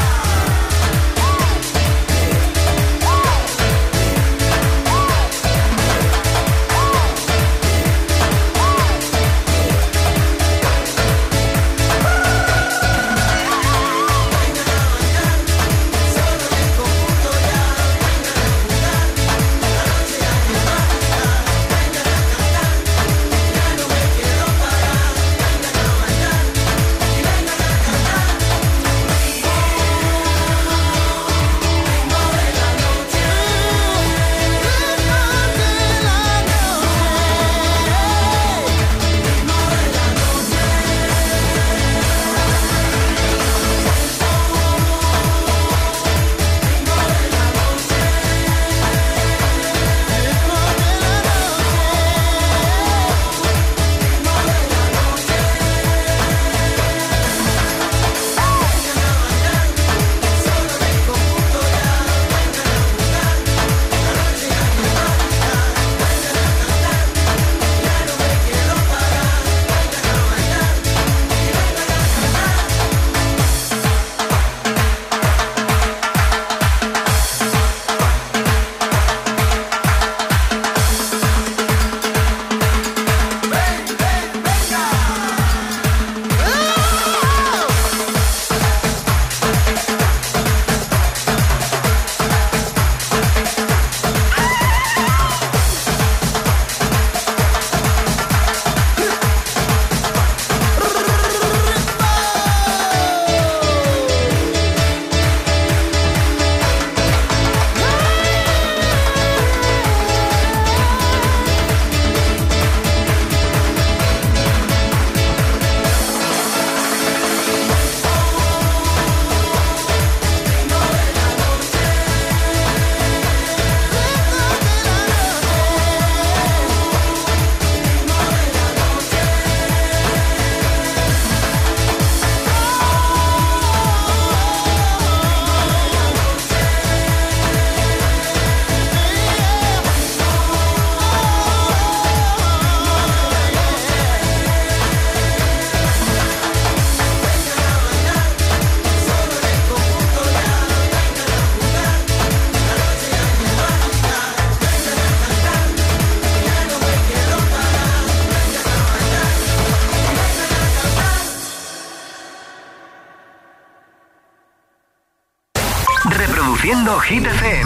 Hit 167.04 167.24
FM. 167.24 167.61